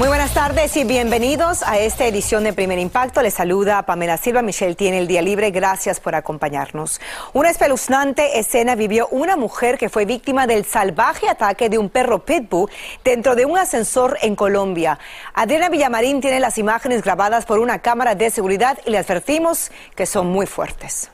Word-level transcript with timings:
Muy 0.00 0.08
buenas 0.08 0.32
tardes 0.32 0.78
y 0.78 0.84
bienvenidos 0.84 1.62
a 1.62 1.78
esta 1.78 2.06
edición 2.06 2.42
de 2.42 2.54
Primer 2.54 2.78
Impacto. 2.78 3.20
Les 3.20 3.34
saluda 3.34 3.82
Pamela 3.84 4.16
Silva. 4.16 4.40
Michelle 4.40 4.74
tiene 4.74 4.96
el 4.96 5.06
día 5.06 5.20
libre. 5.20 5.50
Gracias 5.50 6.00
por 6.00 6.14
acompañarnos. 6.14 7.02
Una 7.34 7.50
espeluznante 7.50 8.38
escena 8.38 8.76
vivió 8.76 9.08
una 9.08 9.36
mujer 9.36 9.76
que 9.76 9.90
fue 9.90 10.06
víctima 10.06 10.46
del 10.46 10.64
salvaje 10.64 11.28
ataque 11.28 11.68
de 11.68 11.76
un 11.76 11.90
perro 11.90 12.24
pitbull 12.24 12.70
dentro 13.04 13.34
de 13.34 13.44
un 13.44 13.58
ascensor 13.58 14.16
en 14.22 14.36
Colombia. 14.36 14.98
Adriana 15.34 15.68
Villamarín 15.68 16.22
tiene 16.22 16.40
las 16.40 16.56
imágenes 16.56 17.02
grabadas 17.02 17.44
por 17.44 17.58
una 17.58 17.80
cámara 17.80 18.14
de 18.14 18.30
seguridad 18.30 18.78
y 18.86 18.92
le 18.92 18.96
advertimos 18.96 19.70
que 19.94 20.06
son 20.06 20.28
muy 20.28 20.46
fuertes. 20.46 21.10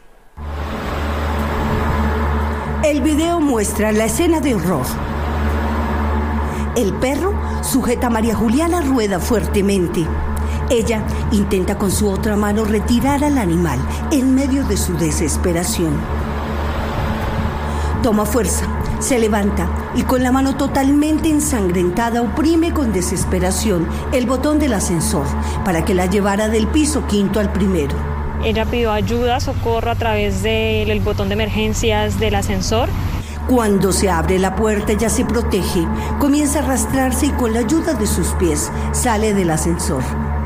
El 2.85 3.01
video 3.01 3.41
muestra 3.41 3.91
la 3.91 4.05
escena 4.05 4.39
de 4.39 4.55
horror. 4.55 4.87
El 6.77 6.93
perro 6.93 7.33
sujeta 7.63 8.09
a 8.09 8.11
María 8.11 8.35
Juliana 8.35 8.83
Rueda 8.83 9.19
fuertemente. 9.19 10.07
Ella 10.69 11.03
intenta 11.33 11.79
con 11.79 11.91
su 11.91 12.07
otra 12.07 12.37
mano 12.37 12.67
retirar 12.67 13.25
al 13.25 13.39
animal 13.39 13.79
en 14.11 14.35
medio 14.35 14.63
de 14.63 14.77
su 14.77 14.95
desesperación. 14.99 15.95
Toma 18.03 18.27
fuerza, 18.27 18.67
se 18.99 19.19
levanta 19.19 19.71
y 19.95 20.03
con 20.03 20.23
la 20.23 20.33
mano 20.33 20.59
totalmente 20.59 21.31
ensangrentada 21.31 22.21
oprime 22.21 22.75
con 22.75 22.93
desesperación 22.93 23.89
el 24.13 24.27
botón 24.27 24.59
del 24.59 24.75
ascensor 24.75 25.27
para 25.65 25.83
que 25.83 25.95
la 25.95 26.05
llevara 26.05 26.49
del 26.49 26.67
piso 26.67 27.07
quinto 27.07 27.41
al 27.41 27.53
primero. 27.53 27.97
Ella 28.45 28.67
pidió 28.67 28.93
ayuda, 28.93 29.41
socorro 29.41 29.91
a 29.91 29.95
través 29.95 30.43
del 30.43 31.01
botón 31.01 31.29
de 31.29 31.35
emergencias 31.35 32.21
del 32.21 32.35
ascensor 32.35 32.91
cuando 33.49 33.93
se 33.93 34.11
abre 34.11 34.39
la 34.39 34.57
puerta 34.57 34.93
ya 34.93 35.09
se 35.09 35.25
protege, 35.25 35.87
comienza 36.19 36.59
a 36.59 36.63
arrastrarse 36.65 37.27
y 37.27 37.31
con 37.31 37.53
la 37.53 37.61
ayuda 37.61 37.95
de 37.95 38.07
sus 38.07 38.29
pies 38.35 38.71
sale 38.93 39.35
del 39.35 39.51
ascensor. 39.51 40.03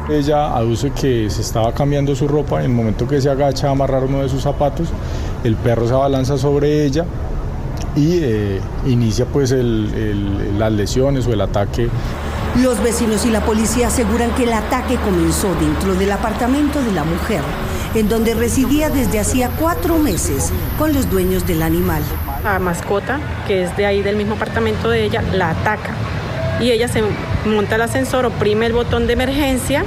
Ella 0.09 0.55
aduce 0.55 0.91
que 0.91 1.31
se 1.31 1.41
estaba 1.41 1.73
cambiando 1.73 2.15
su 2.15 2.29
ropa, 2.29 2.59
en 2.59 2.71
el 2.71 2.77
momento 2.77 3.07
que 3.07 3.21
se 3.21 3.31
agacha 3.31 3.69
a 3.69 3.71
amarrar 3.71 4.05
uno 4.05 4.23
de 4.23 4.29
sus 4.29 4.43
zapatos, 4.43 4.89
el 5.45 5.57
perro 5.57 5.89
se 5.89 5.95
abalanza 5.95 6.37
sobre 6.37 6.85
ella 6.85 7.07
y 7.97 8.19
eh, 8.21 8.61
inicia 8.87 9.25
pues 9.25 9.53
las 9.53 10.73
lesiones 10.73 11.27
o 11.27 11.33
el 11.33 11.41
ataque. 11.41 11.89
Los 12.57 12.83
vecinos 12.83 13.25
y 13.25 13.31
la 13.31 13.41
policía 13.41 13.87
aseguran 13.87 14.35
que 14.35 14.43
el 14.43 14.53
ataque 14.53 14.97
comenzó 14.97 15.55
dentro 15.55 15.95
del 15.95 16.11
apartamento 16.11 16.83
de 16.83 16.93
la 16.93 17.05
mujer, 17.05 17.41
en 17.95 18.09
donde 18.09 18.35
residía 18.35 18.91
desde 18.91 19.21
hacía 19.21 19.51
cuatro 19.59 19.99
meses 19.99 20.53
con 20.79 20.93
los 20.93 21.09
dueños 21.09 21.47
del 21.47 21.63
animal 21.63 22.03
la 22.45 22.59
mascota, 22.59 23.21
que 23.47 23.65
es 23.65 23.77
de 23.77 23.87
ahí 23.87 24.03
del 24.03 24.17
mismo 24.17 24.35
apartamento 24.35 24.89
de 24.91 25.05
ella, 25.05 25.23
la 25.33 25.51
ataca. 25.51 25.95
Y 26.61 26.71
ella 26.71 26.89
se 26.89 27.03
monta 27.47 27.77
el 27.77 27.83
ascensor, 27.83 28.27
oprime 28.27 28.67
el 28.67 28.73
botón 28.73 29.07
de 29.07 29.15
emergencia. 29.15 29.85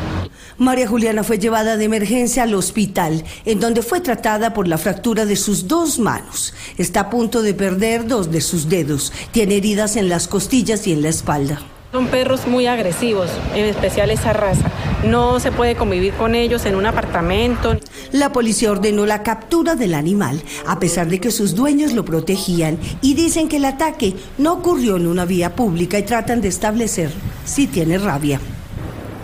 María 0.58 0.88
Juliana 0.88 1.24
fue 1.24 1.40
llevada 1.40 1.78
de 1.78 1.86
emergencia 1.86 2.44
al 2.44 2.54
hospital, 2.54 3.24
en 3.46 3.60
donde 3.60 3.82
fue 3.82 4.02
tratada 4.02 4.54
por 4.54 4.68
la 4.68 4.78
fractura 4.78 5.26
de 5.26 5.36
sus 5.36 5.68
dos 5.68 6.00
manos. 6.00 6.54
Está 6.78 7.02
a 7.02 7.10
punto 7.10 7.42
de 7.42 7.54
perder 7.54 8.08
dos 8.08 8.32
de 8.32 8.42
sus 8.42 8.70
dedos. 8.70 9.12
Tiene 9.32 9.58
heridas 9.58 9.96
en 9.96 10.10
las 10.10 10.28
costillas 10.28 10.86
y 10.88 10.94
en 10.94 11.02
la 11.02 11.10
espalda. 11.10 11.60
Son 11.94 12.08
perros 12.08 12.48
muy 12.48 12.66
agresivos, 12.66 13.30
en 13.54 13.66
especial 13.66 14.10
esa 14.10 14.34
raza. 14.34 14.72
No 15.06 15.40
se 15.40 15.52
puede 15.52 15.76
convivir 15.76 16.16
con 16.16 16.34
ellos 16.34 16.66
en 16.66 16.74
un 16.74 16.88
apartamento. 16.88 17.78
La 18.12 18.34
policía 18.34 18.72
ordenó 18.72 19.06
la 19.06 19.22
captura 19.22 19.76
del 19.76 19.94
animal, 19.94 20.42
a 20.66 20.80
pesar 20.80 21.08
de 21.08 21.22
que 21.22 21.30
sus 21.30 21.54
dueños 21.54 21.94
lo 21.94 22.04
protegían 22.04 22.80
y 23.04 23.14
dicen 23.14 23.48
que 23.48 23.58
el 23.58 23.66
ataque 23.66 24.16
no 24.40 24.54
ocurrió 24.54 24.98
en 24.98 25.06
una 25.06 25.26
vía 25.26 25.56
pública 25.56 26.00
y 26.00 26.02
tratan 26.02 26.42
de 26.42 26.48
establecer 26.48 27.12
si 27.46 27.68
tiene 27.68 28.00
rabia. 28.00 28.40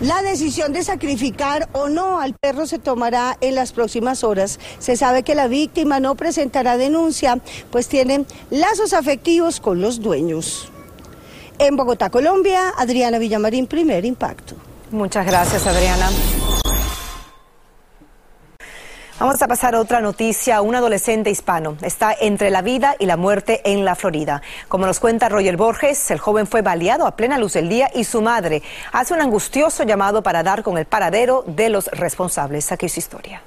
La 0.03 0.22
decisión 0.22 0.72
de 0.72 0.84
sacrificar 0.84 1.69
o 1.72 1.90
no 1.90 2.19
al 2.19 2.35
perro 2.35 2.68
se 2.68 2.78
tomará 2.78 3.35
en 3.41 3.56
las 3.56 3.72
próximas 3.72 4.24
horas. 4.24 4.59
Se 4.78 4.96
sabe 4.96 5.24
que 5.24 5.34
la 5.34 5.47
víctima 5.47 6.00
no 6.00 6.13
presentará 6.13 6.78
denuncia, 6.78 7.40
pues 7.72 7.88
tiene 7.88 8.25
lazos 8.52 8.94
afectivos 8.94 9.59
con 9.59 9.81
los 9.81 10.02
dueños. 10.02 10.69
En 11.59 11.75
Bogotá, 11.75 12.09
Colombia, 12.09 12.74
Adriana 12.78 13.20
Villamarín, 13.20 13.68
primer 13.68 14.06
impacto. 14.06 14.56
Muchas 14.92 15.25
gracias, 15.25 15.68
Adriana. 15.68 16.09
Vamos 19.20 19.42
a 19.42 19.47
pasar 19.50 19.75
a 19.75 19.81
otra 19.81 20.00
noticia. 20.00 20.62
Un 20.62 20.75
adolescente 20.75 21.30
hispano 21.30 21.75
está 21.81 22.16
entre 22.18 22.50
la 22.50 22.62
vida 22.62 22.96
y 22.97 23.06
la 23.06 23.18
muerte 23.18 23.59
en 23.66 23.84
la 23.84 23.96
Florida. 23.96 24.42
Como 24.70 24.86
nos 24.86 25.02
cuenta 25.02 25.28
Roger 25.28 25.58
Borges, 25.58 26.09
el 26.12 26.20
joven 26.20 26.47
fue 26.47 26.62
baleado 26.62 27.06
a 27.06 27.18
plena 27.18 27.38
luz 27.38 27.52
del 27.53 27.68
día 27.68 27.91
y 27.94 28.06
su 28.06 28.22
madre 28.22 28.64
hace 28.94 29.14
un 29.14 29.20
angustioso 29.20 29.84
llamado 29.84 30.24
para 30.24 30.41
dar 30.44 30.64
con 30.64 30.78
el 30.78 30.86
paradero 30.86 31.44
de 31.46 31.68
los 31.68 31.88
responsables. 31.88 32.72
Aquí 32.72 32.88
su 32.88 33.00
historia. 33.00 33.41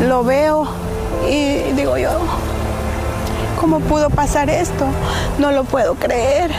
Lo 0.00 0.24
veo 0.24 0.66
y 1.30 1.72
digo 1.74 1.96
yo, 1.96 2.18
¿Cómo 3.60 3.80
pudo 3.80 4.10
pasar 4.10 4.50
esto? 4.50 4.86
No 5.38 5.52
lo 5.52 5.64
puedo 5.64 5.94
creer. 5.94 6.50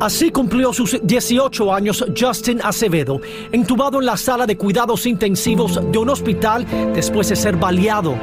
Así 0.00 0.30
cumplió 0.30 0.72
sus 0.72 0.98
18 1.02 1.74
años 1.74 2.04
Justin 2.18 2.60
Acevedo, 2.62 3.20
entubado 3.52 4.00
en 4.00 4.06
la 4.06 4.16
sala 4.16 4.46
de 4.46 4.56
cuidados 4.56 5.06
intensivos 5.06 5.80
de 5.90 5.98
un 5.98 6.08
hospital 6.08 6.66
después 6.94 7.28
de 7.28 7.36
ser 7.36 7.56
baleado. 7.56 8.14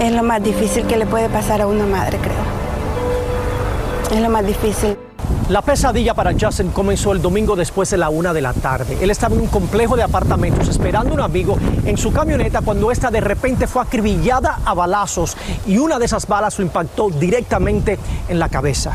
Es 0.00 0.12
lo 0.12 0.22
más 0.22 0.42
difícil 0.42 0.84
que 0.86 0.96
le 0.96 1.06
puede 1.06 1.28
pasar 1.28 1.60
a 1.60 1.66
una 1.66 1.84
madre, 1.86 2.18
creo. 2.18 2.57
Es 4.10 4.20
lo 4.20 4.30
más 4.30 4.46
difícil. 4.46 4.96
La 5.50 5.62
pesadilla 5.62 6.14
para 6.14 6.32
Justin 6.38 6.70
comenzó 6.70 7.12
el 7.12 7.22
domingo 7.22 7.56
después 7.56 7.90
de 7.90 7.96
la 7.96 8.10
una 8.10 8.32
de 8.32 8.40
la 8.40 8.52
tarde. 8.52 8.98
Él 9.00 9.10
estaba 9.10 9.34
en 9.34 9.42
un 9.42 9.46
complejo 9.46 9.96
de 9.96 10.02
apartamentos 10.02 10.68
esperando 10.68 11.10
a 11.10 11.14
un 11.14 11.20
amigo 11.20 11.56
en 11.84 11.96
su 11.96 12.12
camioneta 12.12 12.60
cuando 12.60 12.90
esta 12.90 13.10
de 13.10 13.20
repente 13.20 13.66
fue 13.66 13.82
acribillada 13.82 14.60
a 14.64 14.74
balazos 14.74 15.36
y 15.66 15.78
una 15.78 15.98
de 15.98 16.04
esas 16.04 16.26
balas 16.26 16.58
lo 16.58 16.64
impactó 16.64 17.10
directamente 17.10 17.98
en 18.28 18.38
la 18.38 18.48
cabeza. 18.48 18.94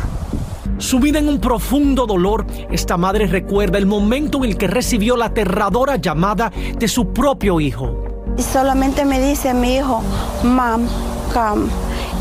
Sumida 0.78 1.20
en 1.20 1.30
un 1.30 1.40
profundo 1.40 2.06
dolor, 2.06 2.46
esta 2.72 2.98
madre 2.98 3.28
recuerda 3.28 3.78
el 3.78 3.86
momento 3.86 4.40
en 4.40 4.46
el 4.46 4.58
que 4.58 4.68
recibió 4.68 5.16
la 5.16 5.26
aterradora 5.26 5.98
llamada 5.98 6.52
de 6.78 6.88
su 6.88 7.14
propio 7.14 7.60
hijo. 7.60 7.96
Y 8.38 8.42
solamente 8.42 9.06
me 9.06 9.20
dice 9.20 9.54
mi 9.54 9.76
hijo, 9.76 10.02
Mom, 10.44 10.88
come. 11.34 11.68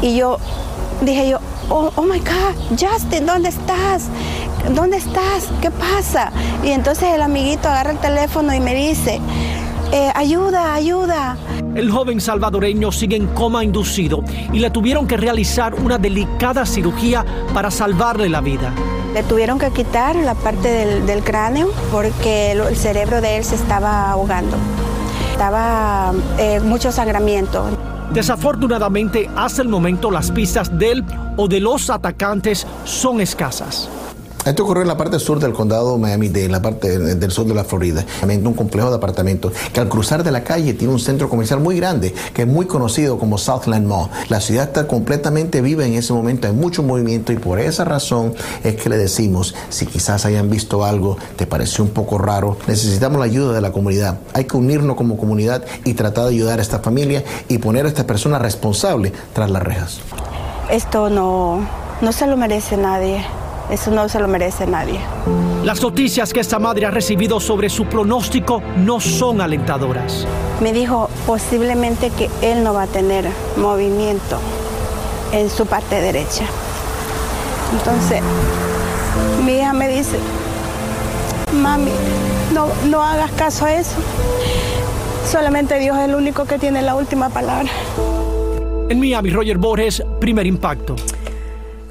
Y 0.03 0.17
yo 0.17 0.39
dije 1.01 1.29
yo, 1.31 1.39
oh, 1.69 1.93
oh 1.97 2.03
my 2.03 2.19
God, 2.19 2.79
Justin, 2.79 3.27
¿dónde 3.27 3.49
estás? 3.49 4.09
¿Dónde 4.75 4.97
estás? 4.99 5.49
¿Qué 5.61 5.71
pasa? 5.71 6.31
Y 6.63 6.71
entonces 6.71 7.09
el 7.15 7.23
amiguito 7.23 7.69
agarra 7.69 7.91
el 7.91 7.99
teléfono 7.99 8.55
y 8.55 8.61
me 8.61 8.75
dice, 8.75 9.21
eh, 9.93 10.11
ayuda, 10.15 10.75
ayuda. 10.75 11.37
El 11.75 11.91
joven 11.91 12.21
salvadoreño 12.21 12.93
sigue 12.93 13.17
en 13.17 13.29
coma 13.29 13.65
inducido 13.65 14.23
y 14.53 14.59
le 14.59 14.71
tuvieron 14.71 15.07
que 15.07 15.17
realizar 15.17 15.75
una 15.75 15.99
delicada 15.99 16.67
cirugía 16.67 17.25
para 17.55 17.71
salvarle 17.71 18.29
la 18.29 18.41
vida. 18.41 18.73
Le 19.15 19.23
tuvieron 19.23 19.59
que 19.59 19.71
quitar 19.71 20.17
la 20.17 20.35
parte 20.35 21.01
del, 21.01 21.23
cráneo 21.23 21.71
porque 21.91 22.53
el, 22.53 22.77
cerebro 22.77 23.21
de 23.21 23.39
él 23.39 23.45
se 23.45 23.55
estaba 23.55 24.11
ahogando. 24.11 24.57
Estaba 25.33 26.13
eh, 26.39 26.61
mucho 26.61 26.93
sangramiento. 26.93 27.67
Desafortunadamente, 28.13 29.31
hasta 29.37 29.63
el 29.63 29.69
momento 29.69 30.11
las 30.11 30.31
pistas 30.31 30.79
del 30.79 31.03
o 31.37 31.49
de 31.49 31.61
los 31.61 31.89
atacantes 31.89 32.67
son 32.85 33.21
escasas. 33.21 33.89
Esto 34.45 34.65
ocurrió 34.65 34.83
en 34.83 34.89
la 34.89 34.97
parte 34.97 35.21
sur 35.21 35.39
del 35.39 35.53
condado 35.53 35.99
Miami-Dade, 35.99 36.47
en 36.47 36.53
la 36.53 36.61
parte 36.61 36.99
del 36.99 37.31
sur 37.31 37.47
de 37.47 37.55
la 37.55 37.63
Florida. 37.63 38.05
También 38.19 38.45
un 38.45 38.55
complejo 38.55 38.91
de 38.91 38.97
apartamentos 38.97 39.53
que 39.73 39.79
al 39.79 39.89
cruzar 39.89 40.25
de 40.25 40.33
la 40.33 40.43
calle 40.43 40.75
tiene 40.75 40.93
un 40.93 40.99
centro 40.99 41.29
comercial 41.29 41.61
muy 41.61 41.77
grande 41.77 42.13
que 42.35 42.43
es 42.43 42.49
muy 42.49 42.67
conocido 42.67 43.19
como 43.19 43.39
Southland 43.39 43.87
Mall. 43.87 44.09
La 44.29 44.41
ciudad 44.41 44.65
está 44.65 44.89
completamente 44.89 45.61
viva 45.61 45.87
en 45.87 45.95
ese 45.95 46.13
momento, 46.13 46.49
hay 46.49 46.55
mucho 46.55 46.83
movimiento 46.83 47.33
y 47.33 47.37
por 47.37 47.61
esa 47.61 47.85
razón 47.85 48.35
es 48.65 48.75
que 48.75 48.89
le 48.89 48.99
decimos, 48.99 49.55
si 49.69 49.87
quizás 49.87 50.27
hayan 50.27 50.51
visto 50.51 50.85
algo, 50.85 51.17
te 51.37 51.47
pareció 51.47 51.85
un 51.85 51.91
poco 51.91 52.19
raro, 52.19 52.57
necesitamos 52.67 53.21
la 53.21 53.27
ayuda 53.27 53.53
de 53.53 53.61
la 53.61 53.71
comunidad. 53.71 54.19
Hay 54.35 54.45
que 54.45 54.57
unirnos 54.57 54.97
como 54.97 55.17
comunidad 55.17 55.65
y 55.85 55.95
tratar 55.95 56.25
de 56.25 56.31
ayudar 56.31 56.59
a 56.59 56.63
esta 56.63 56.81
familia 56.81 57.23
y 57.49 57.59
poner 57.59 57.87
a 57.87 57.89
esta 57.89 58.07
persona 58.07 58.41
responsable 58.41 59.13
tras 59.35 59.51
las 59.51 59.63
rejas. 59.63 60.01
Esto 60.69 61.11
no, 61.11 61.67
no 62.01 62.13
se 62.13 62.27
lo 62.27 62.37
merece 62.37 62.77
nadie. 62.77 63.25
Eso 63.73 63.91
no 63.91 64.07
se 64.07 64.21
lo 64.21 64.29
merece 64.29 64.67
nadie. 64.67 65.01
Las 65.65 65.81
noticias 65.81 66.35
que 66.35 66.41
esta 66.41 66.59
madre 66.59 66.85
ha 66.85 66.91
recibido 66.91 67.41
sobre 67.41 67.71
su 67.71 67.87
pronóstico 67.87 68.63
no 68.77 69.01
son 69.01 69.41
alentadoras. 69.41 70.27
Me 70.61 70.75
dijo 70.75 71.09
posiblemente 71.27 72.11
que 72.11 72.29
él 72.43 72.65
no 72.65 72.75
va 72.75 72.83
a 72.83 72.87
tener 72.87 73.25
movimiento 73.57 74.39
en 75.33 75.49
su 75.49 75.65
parte 75.65 76.03
derecha. 76.03 76.45
Entonces, 77.73 78.21
mi 79.43 79.55
hija 79.55 79.73
me 79.73 79.89
dice, 79.89 80.19
mami, 81.55 81.93
no, 82.53 82.67
no 82.91 83.03
hagas 83.03 83.31
caso 83.33 83.65
a 83.65 83.73
eso. 83.73 83.97
Solamente 85.27 85.79
Dios 85.79 85.97
es 85.97 86.11
el 86.11 86.15
único 86.15 86.45
que 86.45 86.59
tiene 86.59 86.83
la 86.83 86.95
última 86.95 87.31
palabra. 87.31 87.71
En 88.91 89.01
Miami, 89.01 89.31
Roger 89.31 89.57
Borges, 89.57 90.03
primer 90.21 90.47
impacto. 90.47 90.95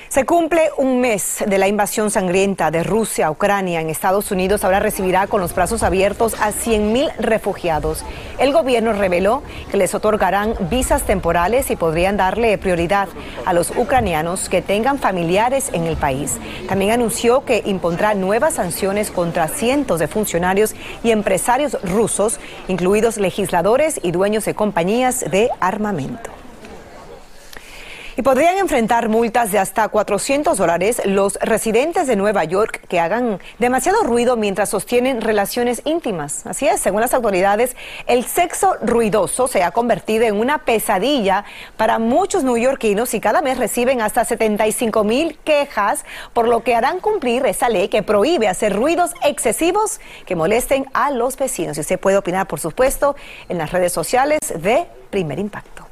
Se 0.08 0.25
cumple 0.25 0.70
un 0.78 1.02
mes 1.02 1.44
de 1.46 1.58
la 1.58 1.69
invasión 1.69 2.10
sangrienta 2.10 2.70
de 2.70 2.82
Rusia 2.82 3.26
a 3.26 3.31
Ucrania. 3.31 3.82
En 3.82 3.90
Estados 3.90 4.31
Unidos 4.31 4.64
ahora 4.64 4.81
recibirá 4.81 5.26
con 5.26 5.38
los 5.38 5.55
brazos 5.55 5.82
abiertos 5.82 6.32
a 6.40 6.50
100.000 6.50 7.14
refugiados. 7.19 8.06
El 8.38 8.55
gobierno 8.55 8.94
reveló 8.94 9.43
que 9.70 9.76
les 9.76 9.94
otorgarán 9.94 10.55
visas 10.70 11.02
temporales 11.02 11.70
y 11.70 11.76
podrían 11.76 12.16
darle 12.16 12.56
prioridad 12.56 13.08
a 13.44 13.52
los 13.52 13.70
ucranianos 13.76 14.49
que 14.49 14.62
tengan 14.62 14.99
familiares 14.99 15.69
en 15.75 15.84
el 15.84 15.99
país. 15.99 16.38
También 16.69 16.93
anunció 16.93 17.44
que 17.44 17.62
impondrá 17.66 18.14
nuevas 18.14 18.55
sanciones 18.55 19.10
contra 19.10 19.46
cientos 19.46 20.00
de 20.00 20.08
funcionarios 20.08 20.75
y 21.05 21.10
empresarios 21.10 21.76
rusos, 21.82 22.40
incluidos 22.66 23.19
legisladores 23.19 24.00
y 24.02 24.10
dueños 24.12 24.46
de 24.46 24.55
compañías 24.55 25.20
de 25.31 25.50
armamento. 25.60 26.38
Y 28.19 28.23
podrían 28.23 28.59
enfrentar 28.59 29.09
multas 29.09 29.53
de 29.53 29.61
hasta 29.61 29.87
400 29.87 30.59
dólares 30.59 31.00
los 31.05 31.38
residentes 31.41 32.09
de 32.09 32.17
Nueva 32.17 32.43
York 32.43 32.81
que 32.88 32.99
hagan 32.99 33.38
demasiado 33.61 34.03
ruido 34.03 34.37
mientras 34.37 34.70
sostienen 34.70 35.20
relaciones 35.20 35.82
íntimas. 35.85 36.44
Así 36.44 36.67
es, 36.67 36.81
según 36.81 37.00
las 37.00 37.15
autoridades, 37.15 37.76
el 38.09 38.25
sexo 38.25 38.75
ruidoso 38.82 39.47
se 39.47 39.62
ha 39.62 39.70
convertido 39.70 40.25
en 40.25 40.35
una 40.35 40.59
pesadilla 40.65 41.44
para 41.76 42.00
muchos 42.00 42.43
neoyorquinos 42.43 43.15
y 43.15 43.20
cada 43.20 43.41
mes 43.41 43.56
reciben 43.56 44.00
hasta 44.00 44.25
75 44.25 45.05
mil 45.05 45.38
quejas, 45.44 46.05
por 46.32 46.49
lo 46.49 46.65
que 46.65 46.75
harán 46.75 46.99
cumplir 46.99 47.47
esa 47.47 47.69
ley 47.69 47.87
que 47.87 48.03
prohíbe 48.03 48.49
hacer 48.49 48.75
ruidos 48.75 49.12
excesivos 49.23 50.00
que 50.26 50.35
molesten 50.35 50.87
a 50.93 51.12
los 51.12 51.37
vecinos. 51.37 51.76
Y 51.76 51.82
usted 51.82 52.00
puede 52.00 52.17
opinar, 52.17 52.49
por 52.49 52.59
supuesto, 52.59 53.15
en 53.49 53.59
las 53.59 53.70
redes 53.70 53.93
sociales 53.93 54.41
de 54.56 54.88
Primer 55.09 55.38
Impacto. 55.38 55.87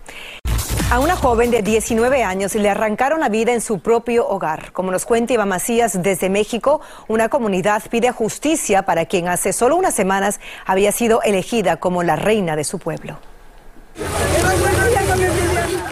A 0.89 1.01
una 1.01 1.17
joven 1.17 1.51
de 1.51 1.63
19 1.63 2.23
años 2.23 2.55
le 2.55 2.69
arrancaron 2.69 3.19
la 3.19 3.29
vida 3.29 3.53
en 3.53 3.61
su 3.61 3.81
propio 3.81 4.29
hogar. 4.29 4.71
Como 4.71 4.93
nos 4.93 5.05
cuenta 5.05 5.33
Iván 5.33 5.49
Macías 5.49 6.01
desde 6.01 6.31
México, 6.31 6.81
una 7.09 7.29
comunidad 7.29 7.83
pide 7.91 8.13
justicia 8.13 8.83
para 8.83 9.05
quien 9.07 9.27
hace 9.27 9.53
solo 9.53 9.75
unas 9.75 9.95
semanas 9.95 10.39
había 10.65 10.93
sido 10.93 11.23
elegida 11.23 11.79
como 11.79 12.05
la 12.05 12.15
reina 12.15 12.55
de 12.55 12.63
su 12.63 12.79
pueblo. 12.79 13.19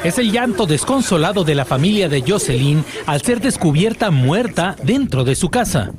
Es 0.05 0.19
el 0.19 0.31
llanto 0.31 0.65
desconsolado 0.65 1.43
de 1.43 1.57
la 1.57 1.65
familia 1.65 2.09
de 2.09 2.23
Jocelyn 2.23 2.85
al 3.07 3.21
ser 3.21 3.41
descubierta 3.41 4.13
muerta 4.13 4.77
dentro 4.81 5.25
de 5.25 5.35
su 5.35 5.51
casa. 5.51 5.91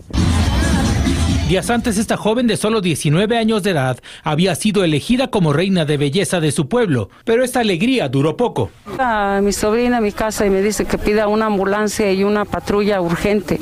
Días 1.47 1.69
antes, 1.69 1.99
esta 1.99 2.17
joven 2.17 2.47
de 2.47 2.57
solo 2.57 2.81
19 2.81 3.37
años 3.37 3.61
de 3.61 3.69
edad 3.69 3.99
había 4.23 4.55
sido 4.55 4.83
elegida 4.83 5.27
como 5.27 5.53
reina 5.53 5.85
de 5.85 5.97
belleza 5.97 6.39
de 6.39 6.51
su 6.51 6.67
pueblo, 6.67 7.11
pero 7.23 7.43
esta 7.43 7.59
alegría 7.59 8.09
duró 8.09 8.35
poco. 8.35 8.71
A 8.97 9.41
mi 9.43 9.53
sobrina 9.53 9.97
a 9.97 10.01
mi 10.01 10.11
casa 10.11 10.47
y 10.47 10.49
me 10.49 10.63
dice 10.63 10.85
que 10.85 10.97
pida 10.97 11.27
una 11.27 11.45
ambulancia 11.45 12.11
y 12.11 12.23
una 12.23 12.45
patrulla 12.45 12.99
urgente, 12.99 13.59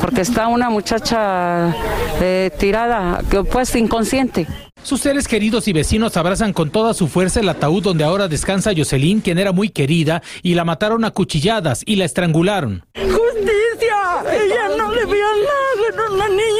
porque 0.00 0.20
está 0.20 0.46
una 0.46 0.70
muchacha 0.70 1.74
eh, 2.20 2.52
tirada, 2.60 3.24
pues 3.50 3.74
inconsciente. 3.74 4.46
Sus 4.84 5.00
seres 5.00 5.26
queridos 5.26 5.66
y 5.66 5.72
vecinos 5.72 6.16
abrazan 6.16 6.52
con 6.52 6.70
toda 6.70 6.94
su 6.94 7.08
fuerza 7.08 7.40
el 7.40 7.48
ataúd 7.48 7.82
donde 7.82 8.04
ahora 8.04 8.28
descansa 8.28 8.70
Jocelyn, 8.76 9.20
quien 9.20 9.38
era 9.38 9.50
muy 9.50 9.70
querida, 9.70 10.22
y 10.44 10.54
la 10.54 10.64
mataron 10.64 11.04
a 11.04 11.10
cuchilladas 11.10 11.82
y 11.86 11.96
la 11.96 12.04
estrangularon. 12.04 12.84
¡Justicia! 12.94 13.96
Ella 14.32 14.76
no 14.78 14.94
le 14.94 15.04
vio 15.06 15.14
nada, 15.16 15.92
era 15.92 16.10
una 16.14 16.28
niña 16.28 16.55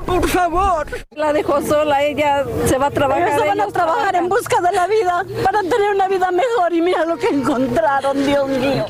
por 0.00 0.26
favor. 0.28 0.86
La 1.14 1.32
dejó 1.32 1.60
sola, 1.62 2.02
ella 2.02 2.44
se 2.66 2.78
va 2.78 2.86
a 2.86 2.90
trabajar. 2.90 3.40
Se 3.40 3.46
van 3.46 3.60
a 3.60 3.66
trabajar 3.68 4.16
en 4.16 4.28
busca 4.28 4.60
de 4.60 4.72
la 4.72 4.86
vida 4.86 5.24
para 5.44 5.60
tener 5.60 5.94
una 5.94 6.08
vida 6.08 6.30
mejor 6.30 6.72
y 6.72 6.80
mira 6.80 7.04
lo 7.04 7.16
que 7.16 7.28
encontraron, 7.28 8.24
Dios 8.24 8.48
mío. 8.48 8.86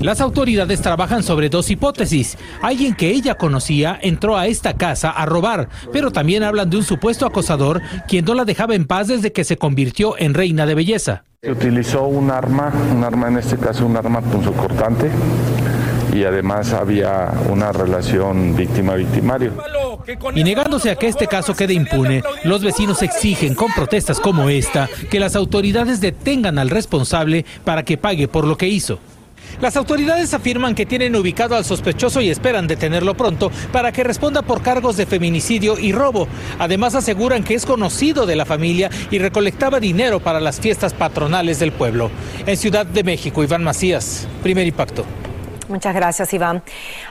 Las 0.00 0.20
autoridades 0.20 0.80
trabajan 0.80 1.24
sobre 1.24 1.48
dos 1.48 1.70
hipótesis. 1.70 2.38
Alguien 2.62 2.94
que 2.94 3.10
ella 3.10 3.34
conocía 3.34 3.98
entró 4.00 4.36
a 4.36 4.46
esta 4.46 4.74
casa 4.74 5.10
a 5.10 5.26
robar, 5.26 5.68
pero 5.92 6.12
también 6.12 6.44
hablan 6.44 6.70
de 6.70 6.76
un 6.76 6.84
supuesto 6.84 7.26
acosador 7.26 7.82
quien 8.06 8.24
no 8.24 8.34
la 8.34 8.44
dejaba 8.44 8.76
en 8.76 8.86
paz 8.86 9.08
desde 9.08 9.32
que 9.32 9.42
se 9.42 9.56
convirtió 9.56 10.16
en 10.16 10.34
reina 10.34 10.66
de 10.66 10.76
belleza. 10.76 11.24
Se 11.42 11.50
utilizó 11.50 12.04
un 12.04 12.30
arma, 12.30 12.72
un 12.94 13.02
arma 13.02 13.28
en 13.28 13.38
este 13.38 13.56
caso 13.56 13.86
un 13.86 13.96
arma 13.96 14.20
punzocortante 14.20 15.10
y 16.12 16.24
además 16.24 16.72
había 16.72 17.32
una 17.50 17.72
relación 17.72 18.56
víctima-victimario. 18.56 19.52
Y 20.34 20.44
negándose 20.44 20.90
a 20.90 20.96
que 20.96 21.08
este 21.08 21.26
caso 21.26 21.54
quede 21.54 21.74
impune, 21.74 22.22
los 22.44 22.62
vecinos 22.62 23.02
exigen 23.02 23.54
con 23.54 23.72
protestas 23.72 24.20
como 24.20 24.48
esta 24.48 24.88
que 25.10 25.20
las 25.20 25.36
autoridades 25.36 26.00
detengan 26.00 26.58
al 26.58 26.70
responsable 26.70 27.44
para 27.64 27.84
que 27.84 27.98
pague 27.98 28.28
por 28.28 28.46
lo 28.46 28.56
que 28.56 28.68
hizo. 28.68 28.98
Las 29.60 29.76
autoridades 29.76 30.34
afirman 30.34 30.74
que 30.74 30.86
tienen 30.86 31.16
ubicado 31.16 31.56
al 31.56 31.64
sospechoso 31.64 32.20
y 32.20 32.30
esperan 32.30 32.66
detenerlo 32.68 33.16
pronto 33.16 33.50
para 33.72 33.92
que 33.92 34.04
responda 34.04 34.42
por 34.42 34.62
cargos 34.62 34.96
de 34.96 35.06
feminicidio 35.06 35.78
y 35.78 35.92
robo. 35.92 36.28
Además 36.58 36.94
aseguran 36.94 37.42
que 37.42 37.54
es 37.54 37.66
conocido 37.66 38.24
de 38.24 38.36
la 38.36 38.44
familia 38.44 38.90
y 39.10 39.18
recolectaba 39.18 39.80
dinero 39.80 40.20
para 40.20 40.38
las 40.38 40.60
fiestas 40.60 40.94
patronales 40.94 41.58
del 41.58 41.72
pueblo. 41.72 42.10
En 42.46 42.56
Ciudad 42.56 42.86
de 42.86 43.02
México, 43.02 43.42
Iván 43.42 43.64
Macías, 43.64 44.28
primer 44.42 44.66
impacto. 44.66 45.04
Muchas 45.68 45.94
gracias, 45.94 46.32
Iván. 46.32 46.62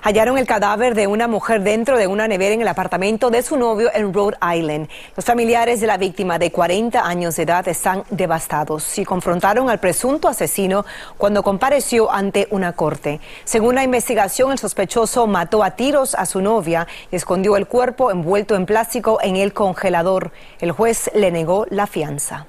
Hallaron 0.01 0.39
el 0.39 0.47
cadáver 0.47 0.95
de 0.95 1.05
una 1.05 1.27
mujer 1.27 1.61
dentro 1.61 1.95
de 1.95 2.07
una 2.07 2.27
nevera 2.27 2.55
en 2.55 2.61
el 2.61 2.67
apartamento 2.67 3.29
de 3.29 3.43
su 3.43 3.55
novio 3.55 3.91
en 3.93 4.11
Rhode 4.11 4.37
Island. 4.41 4.89
Los 5.15 5.25
familiares 5.25 5.79
de 5.79 5.85
la 5.85 5.97
víctima 5.97 6.39
de 6.39 6.51
40 6.51 7.05
años 7.05 7.35
de 7.35 7.43
edad 7.43 7.67
están 7.67 8.03
devastados 8.09 8.97
y 8.97 9.05
confrontaron 9.05 9.69
al 9.69 9.79
presunto 9.79 10.27
asesino 10.27 10.87
cuando 11.17 11.43
compareció 11.43 12.11
ante 12.11 12.47
una 12.49 12.73
corte. 12.73 13.19
Según 13.45 13.75
la 13.75 13.83
investigación, 13.83 14.51
el 14.51 14.57
sospechoso 14.57 15.27
mató 15.27 15.63
a 15.63 15.71
tiros 15.71 16.15
a 16.15 16.25
su 16.25 16.41
novia 16.41 16.87
y 17.11 17.15
escondió 17.15 17.57
el 17.57 17.67
cuerpo 17.67 18.09
envuelto 18.09 18.55
en 18.55 18.65
plástico 18.65 19.19
en 19.21 19.35
el 19.35 19.53
congelador. 19.53 20.31
El 20.59 20.71
juez 20.71 21.11
le 21.13 21.29
negó 21.29 21.67
la 21.69 21.85
fianza. 21.85 22.47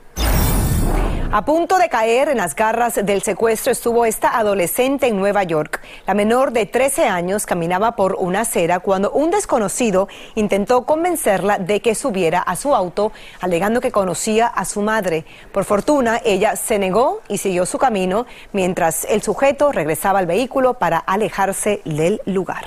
A 1.31 1.45
punto 1.45 1.77
de 1.77 1.91
caer 1.91 2.31
en 2.31 2.39
las 2.39 2.57
garras 2.57 2.95
del 2.95 3.21
secuestro 3.21 3.71
estuvo 3.71 4.07
esta 4.07 4.39
adolescente 4.39 5.09
en 5.09 5.19
Nueva 5.19 5.43
York. 5.43 5.83
La 6.07 6.15
menor 6.15 6.53
de 6.53 6.65
13 6.65 7.05
años 7.05 7.45
caminaba 7.45 7.97
por 7.97 8.15
una 8.19 8.41
acera 8.41 8.81
cuando 8.81 9.11
un 9.11 9.31
desconocido 9.31 10.09
intentó 10.37 10.87
convencerla 10.87 11.59
de 11.59 11.83
que 11.83 11.95
subiera 11.95 12.41
a 12.41 12.57
su 12.57 12.75
auto, 12.75 13.13
alegando 13.43 13.83
que 13.83 13.93
conocía 13.93 14.47
a 14.47 14.65
su 14.65 14.81
madre. 14.81 15.27
Por 15.53 15.67
fortuna, 15.67 16.19
ella 16.25 16.57
se 16.57 16.79
negó 16.79 17.21
y 17.29 17.37
siguió 17.37 17.67
su 17.67 17.77
camino 17.77 18.25
mientras 18.55 19.05
el 19.05 19.21
sujeto 19.21 19.71
regresaba 19.71 20.21
al 20.21 20.27
vehículo 20.27 20.79
para 20.79 20.97
alejarse 20.97 21.83
del 21.85 22.23
lugar. 22.25 22.65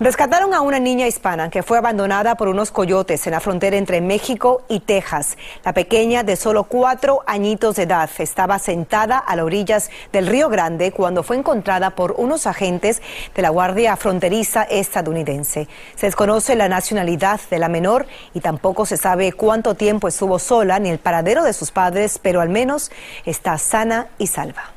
Rescataron 0.00 0.54
a 0.54 0.60
una 0.60 0.80
niña 0.80 1.06
hispana 1.06 1.50
que 1.50 1.62
fue 1.62 1.78
abandonada 1.78 2.34
por 2.34 2.48
unos 2.48 2.72
coyotes 2.72 3.28
en 3.28 3.30
la 3.30 3.38
frontera 3.38 3.76
entre 3.76 4.00
México 4.00 4.62
y 4.68 4.80
Texas. 4.80 5.38
La 5.64 5.72
pequeña 5.72 6.24
de 6.24 6.34
solo 6.34 6.64
cuatro 6.64 7.22
añitos 7.28 7.76
de 7.76 7.84
edad 7.84 8.10
estaba 8.18 8.58
sentada 8.58 9.18
a 9.18 9.36
las 9.36 9.44
orillas 9.44 9.90
del 10.10 10.26
Río 10.26 10.48
Grande 10.48 10.90
cuando 10.90 11.22
fue 11.22 11.36
encontrada 11.36 11.90
por 11.90 12.16
unos 12.18 12.48
agentes 12.48 13.02
de 13.36 13.42
la 13.42 13.50
Guardia 13.50 13.96
Fronteriza 13.96 14.64
estadounidense. 14.64 15.68
Se 15.94 16.06
desconoce 16.06 16.56
la 16.56 16.68
nacionalidad 16.68 17.40
de 17.48 17.60
la 17.60 17.68
menor 17.68 18.06
y 18.34 18.40
tampoco 18.40 18.86
se 18.86 18.96
sabe 18.96 19.32
cuánto 19.32 19.76
tiempo 19.76 20.08
estuvo 20.08 20.40
sola 20.40 20.80
ni 20.80 20.90
el 20.90 20.98
paradero 20.98 21.44
de 21.44 21.52
sus 21.52 21.70
padres, 21.70 22.18
pero 22.18 22.40
al 22.40 22.48
menos 22.48 22.90
está 23.24 23.58
sana 23.58 24.08
y 24.18 24.26
salva. 24.26 24.73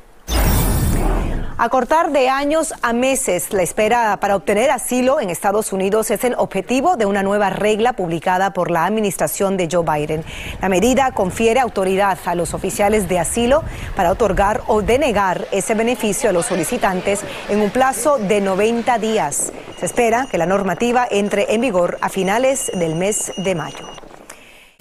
Acortar 1.60 2.12
de 2.12 2.28
años 2.28 2.72
a 2.82 2.92
meses 2.92 3.52
la 3.52 3.64
espera 3.64 4.16
para 4.20 4.36
obtener 4.36 4.70
asilo 4.70 5.18
en 5.18 5.28
Estados 5.28 5.72
Unidos 5.72 6.08
es 6.12 6.22
el 6.22 6.36
objetivo 6.38 6.96
de 6.96 7.04
una 7.04 7.24
nueva 7.24 7.50
regla 7.50 7.94
publicada 7.94 8.52
por 8.52 8.70
la 8.70 8.84
administración 8.84 9.56
de 9.56 9.68
Joe 9.68 9.82
Biden. 9.84 10.24
La 10.62 10.68
medida 10.68 11.10
confiere 11.10 11.58
autoridad 11.58 12.16
a 12.26 12.36
los 12.36 12.54
oficiales 12.54 13.08
de 13.08 13.18
asilo 13.18 13.64
para 13.96 14.12
otorgar 14.12 14.62
o 14.68 14.82
denegar 14.82 15.48
ese 15.50 15.74
beneficio 15.74 16.30
a 16.30 16.32
los 16.32 16.46
solicitantes 16.46 17.22
en 17.48 17.60
un 17.60 17.70
plazo 17.70 18.18
de 18.18 18.40
90 18.40 18.96
días. 18.98 19.52
Se 19.80 19.86
espera 19.86 20.28
que 20.30 20.38
la 20.38 20.46
normativa 20.46 21.08
entre 21.10 21.52
en 21.52 21.60
vigor 21.60 21.98
a 22.00 22.08
finales 22.08 22.70
del 22.72 22.94
mes 22.94 23.32
de 23.36 23.56
mayo. 23.56 23.97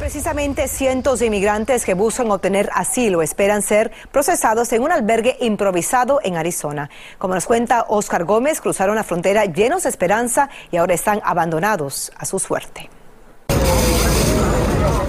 Precisamente 0.00 0.66
cientos 0.66 1.18
de 1.18 1.26
inmigrantes 1.26 1.84
que 1.84 1.92
buscan 1.92 2.30
obtener 2.30 2.70
asilo 2.72 3.20
esperan 3.20 3.60
ser 3.60 3.92
procesados 4.10 4.72
en 4.72 4.82
un 4.82 4.90
albergue 4.90 5.36
improvisado 5.42 6.20
en 6.24 6.38
Arizona. 6.38 6.88
Como 7.18 7.34
nos 7.34 7.44
cuenta 7.44 7.84
Oscar 7.86 8.24
Gómez, 8.24 8.62
cruzaron 8.62 8.96
la 8.96 9.04
frontera 9.04 9.44
llenos 9.44 9.82
de 9.82 9.90
esperanza 9.90 10.48
y 10.72 10.78
ahora 10.78 10.94
están 10.94 11.20
abandonados 11.22 12.12
a 12.16 12.24
su 12.24 12.38
suerte. 12.38 12.88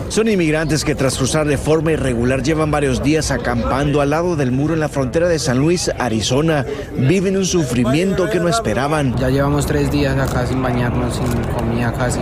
Son 0.10 0.28
inmigrantes 0.28 0.84
que 0.84 0.94
tras 0.94 1.18
cruzar 1.18 1.48
de 1.48 1.58
forma 1.58 1.94
irregular 1.94 2.44
llevan 2.44 2.70
varios 2.70 3.02
días 3.02 3.32
acampando 3.32 4.02
al 4.02 4.10
lado 4.10 4.36
del 4.36 4.52
muro 4.52 4.74
en 4.74 4.82
la 4.82 4.90
frontera 4.90 5.30
de 5.30 5.40
San 5.40 5.58
Luis, 5.58 5.90
Arizona. 6.00 6.66
Viven 6.98 7.38
un 7.38 7.46
sufrimiento 7.46 8.30
que 8.30 8.42
no 8.42 8.50
esperaban. 8.50 9.16
Ya 9.16 9.30
llevamos 9.30 9.66
tres 9.66 9.90
días 9.90 10.20
acá 10.20 10.46
sin 10.46 10.62
bañarnos, 10.62 11.16
sin 11.16 11.44
comida 11.54 11.94
casi 11.94 12.20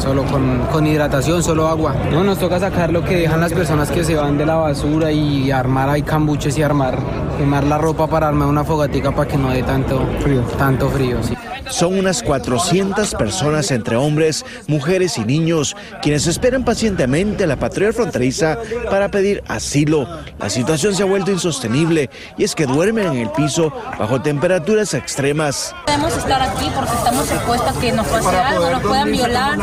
solo 0.00 0.24
con, 0.24 0.86
hidratación, 0.86 1.42
solo 1.42 1.68
agua. 1.68 1.94
No, 2.10 2.24
nos 2.24 2.38
toca 2.38 2.58
sacar 2.58 2.92
lo 2.92 3.04
que 3.04 3.16
dejan 3.16 3.40
las 3.40 3.52
personas 3.52 3.90
que 3.90 4.04
se 4.04 4.14
van 4.14 4.38
de 4.38 4.46
la 4.46 4.56
basura 4.56 5.10
y 5.10 5.50
armar 5.50 5.88
ahí 5.88 6.02
cambuches 6.02 6.56
y 6.58 6.62
armar, 6.62 6.98
quemar 7.36 7.64
la 7.64 7.78
ropa 7.78 8.06
para 8.06 8.28
armar 8.28 8.48
una 8.48 8.64
fogatica 8.64 9.14
para 9.14 9.28
que 9.28 9.36
no 9.36 9.50
dé 9.50 9.62
tanto 9.62 10.06
frío. 10.20 10.42
Tanto 10.56 10.88
frío 10.88 11.22
sí. 11.22 11.34
Son 11.70 11.98
unas 11.98 12.22
400 12.22 13.14
personas 13.14 13.70
entre 13.70 13.96
hombres, 13.96 14.44
mujeres 14.66 15.18
y 15.18 15.24
niños 15.24 15.76
quienes 16.00 16.26
esperan 16.26 16.64
pacientemente 16.64 17.44
a 17.44 17.46
la 17.46 17.56
patrulla 17.56 17.92
fronteriza 17.92 18.58
para 18.90 19.10
pedir 19.10 19.42
asilo. 19.48 20.08
La 20.38 20.48
situación 20.48 20.94
se 20.94 21.02
ha 21.02 21.06
vuelto 21.06 21.30
insostenible 21.30 22.08
y 22.36 22.44
es 22.44 22.54
que 22.54 22.66
duermen 22.66 23.06
en 23.08 23.18
el 23.18 23.30
piso 23.30 23.72
bajo 23.98 24.20
temperaturas 24.20 24.94
extremas. 24.94 25.74
Podemos 25.86 26.16
estar 26.16 26.40
aquí 26.40 26.70
porque 26.74 26.92
estamos 26.92 27.30
expuestos 27.30 27.76
a 27.76 27.80
que 27.80 27.92
nos 27.92 28.06
pase 28.06 28.36
algo, 28.36 28.70
nos 28.70 28.82
puedan 28.82 29.12
violar. 29.12 29.58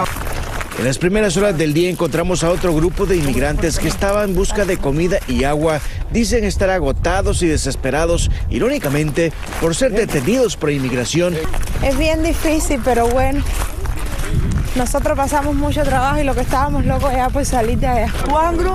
En 0.78 0.84
las 0.84 0.98
primeras 0.98 1.38
horas 1.38 1.58
del 1.58 1.74
día 1.74 1.90
encontramos 1.90 2.44
a 2.44 2.52
otro 2.52 2.76
grupo 2.76 3.06
de 3.06 3.16
inmigrantes 3.16 3.80
que 3.80 3.88
estaban 3.88 4.30
en 4.30 4.36
busca 4.36 4.66
de 4.66 4.78
comida 4.78 5.20
y 5.28 5.46
agua. 5.46 5.80
Dicen 6.12 6.44
estar 6.44 6.70
agotados 6.70 7.42
y 7.44 7.48
desesperados, 7.48 8.30
irónicamente, 8.50 9.32
por 9.62 9.74
ser 9.74 9.94
detenidos 9.94 10.58
por 10.58 10.72
inmigración. 10.72 11.34
Es 11.82 11.98
bien 11.98 12.24
difícil, 12.24 12.82
pero 12.84 13.08
bueno. 13.08 13.42
Nosotros 14.76 15.16
pasamos 15.16 15.56
mucho 15.56 15.84
trabajo 15.84 16.20
y 16.20 16.26
lo 16.26 16.36
que 16.36 16.42
estábamos 16.42 16.86
locos 16.86 17.14
era 17.14 17.30
pues 17.30 17.48
salir 17.48 17.78
de 17.78 17.88
allá. 17.88 18.14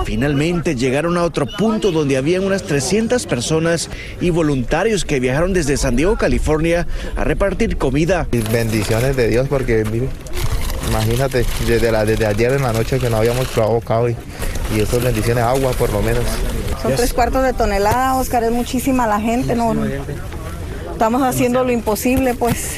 Finalmente 0.07 0.75
llegaron 0.75 1.19
a 1.19 1.23
otro 1.23 1.47
punto 1.47 1.93
donde 1.93 2.17
habían 2.17 2.45
unas 2.45 2.63
300 2.63 3.27
personas 3.27 3.91
y 4.23 4.31
voluntarios 4.31 5.05
que 5.05 5.21
viajaron 5.21 5.53
desde 5.53 5.77
San 5.77 5.97
Diego, 5.97 6.17
California, 6.17 6.87
a 7.17 7.25
repartir 7.25 7.77
comida. 7.77 8.27
Bendiciones 8.51 9.15
de 9.15 9.29
Dios 9.29 9.49
porque 9.51 9.85
Imagínate, 10.91 11.47
desde, 11.67 11.93
la, 11.93 12.05
desde 12.05 12.27
ayer 12.27 12.53
en 12.53 12.63
la 12.63 12.73
noche 12.73 12.99
que 12.99 13.09
no 13.09 13.19
habíamos 13.19 13.49
trabajado 13.49 14.09
y, 14.09 14.17
y 14.75 14.81
eso 14.81 15.01
bendiciones, 15.01 15.45
agua 15.45 15.73
por 15.73 15.93
lo 15.93 16.03
menos. 16.03 16.25
Son 16.83 16.95
tres 16.97 17.13
cuartos 17.13 17.45
de 17.45 17.53
tonelada, 17.53 18.17
Oscar, 18.17 18.43
es 18.43 18.51
muchísima 18.51 19.07
la 19.07 19.21
gente, 19.21 19.55
¿no? 19.55 19.75
Estamos 21.01 21.23
haciendo 21.23 21.65
lo 21.65 21.73
imposible, 21.73 22.35
pues. 22.35 22.73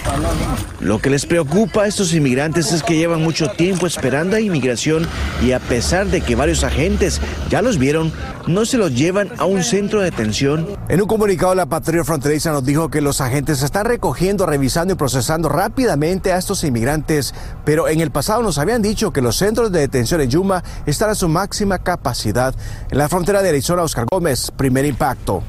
Lo 0.78 1.00
que 1.00 1.10
les 1.10 1.26
preocupa 1.26 1.82
a 1.82 1.86
estos 1.88 2.14
inmigrantes 2.14 2.70
es 2.70 2.84
que 2.84 2.96
llevan 2.96 3.20
mucho 3.20 3.50
tiempo 3.50 3.84
esperando 3.84 4.36
a 4.36 4.40
inmigración 4.40 5.08
y 5.44 5.50
a 5.50 5.58
pesar 5.58 6.06
de 6.06 6.20
que 6.20 6.36
varios 6.36 6.62
agentes 6.62 7.20
ya 7.50 7.62
los 7.62 7.78
vieron, 7.78 8.12
no 8.46 8.64
se 8.64 8.78
los 8.78 8.94
llevan 8.94 9.32
a 9.38 9.44
un 9.44 9.64
centro 9.64 9.98
de 9.98 10.12
detención. 10.12 10.68
En 10.88 11.02
un 11.02 11.08
comunicado, 11.08 11.56
la 11.56 11.66
patrulla 11.66 12.04
fronteriza 12.04 12.52
nos 12.52 12.64
dijo 12.64 12.90
que 12.90 13.00
los 13.00 13.20
agentes 13.20 13.60
están 13.60 13.86
recogiendo, 13.86 14.46
revisando 14.46 14.94
y 14.94 14.96
procesando 14.96 15.48
rápidamente 15.48 16.32
a 16.32 16.38
estos 16.38 16.62
inmigrantes, 16.62 17.34
pero 17.64 17.88
en 17.88 18.00
el 18.00 18.12
pasado 18.12 18.40
nos 18.40 18.56
habían 18.56 18.82
dicho 18.82 19.12
que 19.12 19.20
los 19.20 19.34
centros 19.34 19.72
de 19.72 19.80
detención 19.80 20.20
en 20.20 20.30
Yuma 20.30 20.62
están 20.86 21.10
a 21.10 21.16
su 21.16 21.28
máxima 21.28 21.80
capacidad. 21.80 22.54
En 22.88 22.98
la 22.98 23.08
frontera 23.08 23.42
de 23.42 23.48
Arizona, 23.48 23.82
Oscar 23.82 24.06
Gómez, 24.08 24.52
primer 24.56 24.84
impacto. 24.84 25.42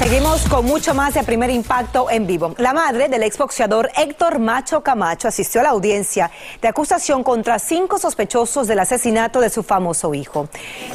Seguimos 0.00 0.48
con 0.48 0.64
mucho 0.64 0.94
más 0.94 1.12
de 1.12 1.22
primer 1.24 1.50
impacto 1.50 2.08
en 2.08 2.26
vivo. 2.26 2.54
La 2.56 2.72
madre 2.72 3.10
del 3.10 3.22
exboxeador 3.22 3.90
Héctor 3.94 4.38
Macho 4.38 4.80
Camacho 4.80 5.28
asistió 5.28 5.60
a 5.60 5.64
la 5.64 5.70
audiencia 5.70 6.30
de 6.62 6.68
acusación 6.68 7.22
contra 7.22 7.58
cinco 7.58 7.98
sospechosos 7.98 8.66
del 8.66 8.78
asesinato 8.78 9.40
de 9.40 9.50
su 9.50 9.62
famoso 9.62 10.14
hijo. 10.14 10.48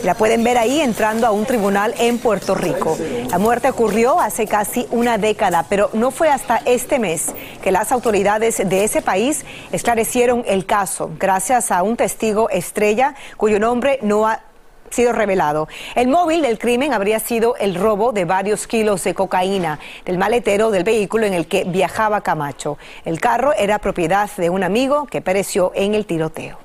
La 0.04 0.16
pueden 0.16 0.44
ver 0.44 0.58
ahí 0.58 0.82
entrando 0.82 1.28
a 1.28 1.32
un 1.32 1.46
tribunal 1.46 1.94
en 2.00 2.18
Puerto 2.18 2.56
Rico. 2.56 2.98
La 3.30 3.38
muerte 3.38 3.70
ocurrió 3.70 4.20
hace 4.20 4.48
casi 4.48 4.88
una 4.90 5.20
década, 5.20 5.68
pero 5.70 5.92
no 5.94 6.10
fue 6.10 6.30
hasta 6.30 6.58
este 6.66 6.98
mes 6.98 7.28
que 7.62 7.72
las 7.72 7.92
autoridades 7.92 8.68
de 8.68 8.84
ese 8.84 9.04
país 9.04 9.46
esclarecieron 9.72 10.44
el 10.48 10.66
caso, 10.66 11.12
gracias 11.20 11.70
a 11.70 11.84
un 11.84 11.96
testigo 11.96 12.50
estrella 12.50 13.14
cuyo 13.38 13.60
nombre 13.60 14.00
no 14.02 14.28
ha 14.28 14.42
sido 14.90 15.12
revelado. 15.14 15.68
El 15.96 16.08
móvil 16.08 16.42
del 16.42 16.58
crimen 16.58 16.94
habría 16.94 17.20
sido 17.20 17.56
el 17.58 17.76
robo 17.76 18.12
de 18.12 18.26
varios 18.26 18.68
kilos 18.68 19.04
de 19.04 19.14
cocaína 19.14 19.80
del 20.06 20.18
maletero 20.18 20.72
del 20.72 20.84
vehículo 20.84 21.26
en 21.26 21.34
el 21.34 21.48
que 21.48 21.64
viajaba 21.64 22.22
Camacho. 22.22 22.78
El 23.04 23.20
carro 23.20 23.54
era 23.54 23.80
propiedad 23.80 24.30
de 24.38 24.50
un 24.50 24.64
amigo 24.64 25.06
que 25.06 25.22
pereció 25.22 25.72
en 25.76 25.96
el 25.96 26.06
tiroteo. 26.06 26.60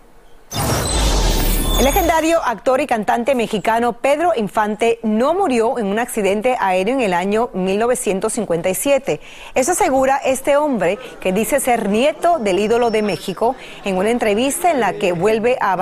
El 1.81 1.87
legendario 1.87 2.45
actor 2.45 2.83
y 2.83 2.87
cantante 2.87 3.35
mexicano 3.35 3.95
Pedro 3.95 4.33
Infante 4.37 5.01
no 5.03 5.33
murió 5.33 5.79
en 5.79 5.87
un 5.87 5.99
accidente 5.99 6.55
aéreo 6.61 6.93
en 6.93 7.01
el 7.01 7.15
año 7.15 7.49
1957. 7.55 9.19
Eso 9.55 9.73
asegura 9.73 10.19
este 10.19 10.59
hombre 10.59 10.99
que 11.23 11.33
dice 11.33 11.59
ser 11.59 11.89
nieto 11.89 12.39
del 12.39 12.59
ídolo 12.59 12.91
de 12.91 13.01
México 13.01 13.57
en 13.87 13.97
una 13.97 14.11
entrevista 14.11 14.71
en 14.71 14.81
la 14.81 14.93
que 14.93 15.13
vuelve 15.13 15.57
a 15.59 15.73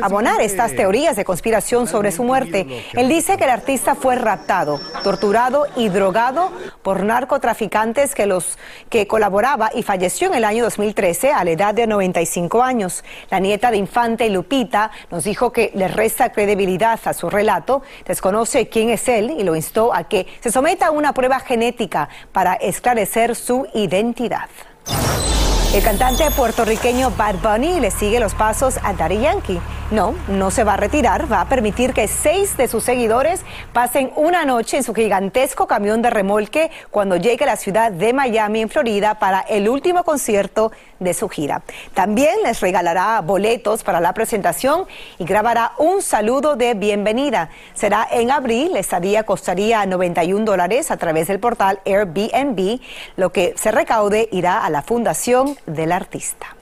abonar 0.00 0.40
estas 0.40 0.76
teorías 0.76 1.16
de 1.16 1.24
conspiración 1.24 1.88
sobre 1.88 2.12
su 2.12 2.22
muerte. 2.22 2.84
Él 2.92 3.08
dice 3.08 3.36
que 3.36 3.42
el 3.42 3.50
artista 3.50 3.96
fue 3.96 4.14
raptado, 4.14 4.80
torturado 5.02 5.66
y 5.74 5.88
drogado 5.88 6.52
por 6.84 7.02
narcotraficantes 7.02 8.14
que 8.14 8.26
los 8.26 8.58
que 8.90 9.08
colaboraba 9.08 9.72
y 9.74 9.82
falleció 9.82 10.28
en 10.28 10.34
el 10.34 10.44
año 10.44 10.62
2013 10.62 11.32
a 11.32 11.42
la 11.42 11.50
edad 11.50 11.74
de 11.74 11.88
95 11.88 12.62
años. 12.62 13.02
La 13.28 13.40
nieta 13.40 13.72
de 13.72 13.78
Infante, 13.78 14.30
Lupita, 14.30 14.83
nos 15.10 15.24
dijo 15.24 15.52
que 15.52 15.70
le 15.74 15.88
resta 15.88 16.32
credibilidad 16.32 17.00
a 17.04 17.12
su 17.12 17.30
relato, 17.30 17.82
desconoce 18.06 18.68
quién 18.68 18.90
es 18.90 19.08
él 19.08 19.34
y 19.38 19.44
lo 19.44 19.56
instó 19.56 19.94
a 19.94 20.04
que 20.04 20.26
se 20.40 20.50
someta 20.50 20.86
a 20.86 20.90
una 20.90 21.12
prueba 21.12 21.40
genética 21.40 22.08
para 22.32 22.54
esclarecer 22.54 23.36
su 23.36 23.66
identidad. 23.74 24.48
El 25.74 25.82
cantante 25.82 26.30
puertorriqueño 26.30 27.10
Bad 27.16 27.34
Bunny 27.42 27.80
le 27.80 27.90
sigue 27.90 28.20
los 28.20 28.32
pasos 28.32 28.78
a 28.84 28.92
Daddy 28.92 29.18
Yankee. 29.18 29.60
No, 29.90 30.14
no 30.28 30.50
se 30.50 30.64
va 30.64 30.74
a 30.74 30.76
retirar, 30.78 31.30
va 31.30 31.42
a 31.42 31.48
permitir 31.48 31.92
que 31.92 32.08
seis 32.08 32.56
de 32.56 32.68
sus 32.68 32.84
seguidores 32.84 33.42
pasen 33.74 34.10
una 34.16 34.46
noche 34.46 34.78
en 34.78 34.82
su 34.82 34.94
gigantesco 34.94 35.66
camión 35.66 36.00
de 36.00 36.08
remolque 36.08 36.70
cuando 36.90 37.16
llegue 37.16 37.44
a 37.44 37.48
la 37.48 37.56
ciudad 37.56 37.92
de 37.92 38.14
Miami, 38.14 38.62
en 38.62 38.70
Florida, 38.70 39.18
para 39.18 39.40
el 39.40 39.68
último 39.68 40.02
concierto 40.02 40.72
de 41.00 41.12
su 41.12 41.28
gira. 41.28 41.62
También 41.92 42.34
les 42.42 42.60
regalará 42.60 43.20
boletos 43.20 43.84
para 43.84 44.00
la 44.00 44.14
presentación 44.14 44.86
y 45.18 45.24
grabará 45.26 45.72
un 45.76 46.00
saludo 46.00 46.56
de 46.56 46.72
bienvenida. 46.72 47.50
Será 47.74 48.08
en 48.10 48.30
abril, 48.30 48.76
estadía 48.76 49.24
costaría 49.24 49.84
91 49.84 50.46
dólares 50.46 50.90
a 50.90 50.96
través 50.96 51.28
del 51.28 51.40
portal 51.40 51.80
Airbnb. 51.84 52.80
Lo 53.16 53.32
que 53.32 53.52
se 53.56 53.70
recaude 53.70 54.30
irá 54.32 54.64
a 54.64 54.70
la 54.70 54.80
fundación 54.80 55.58
del 55.66 55.92
artista. 55.92 56.56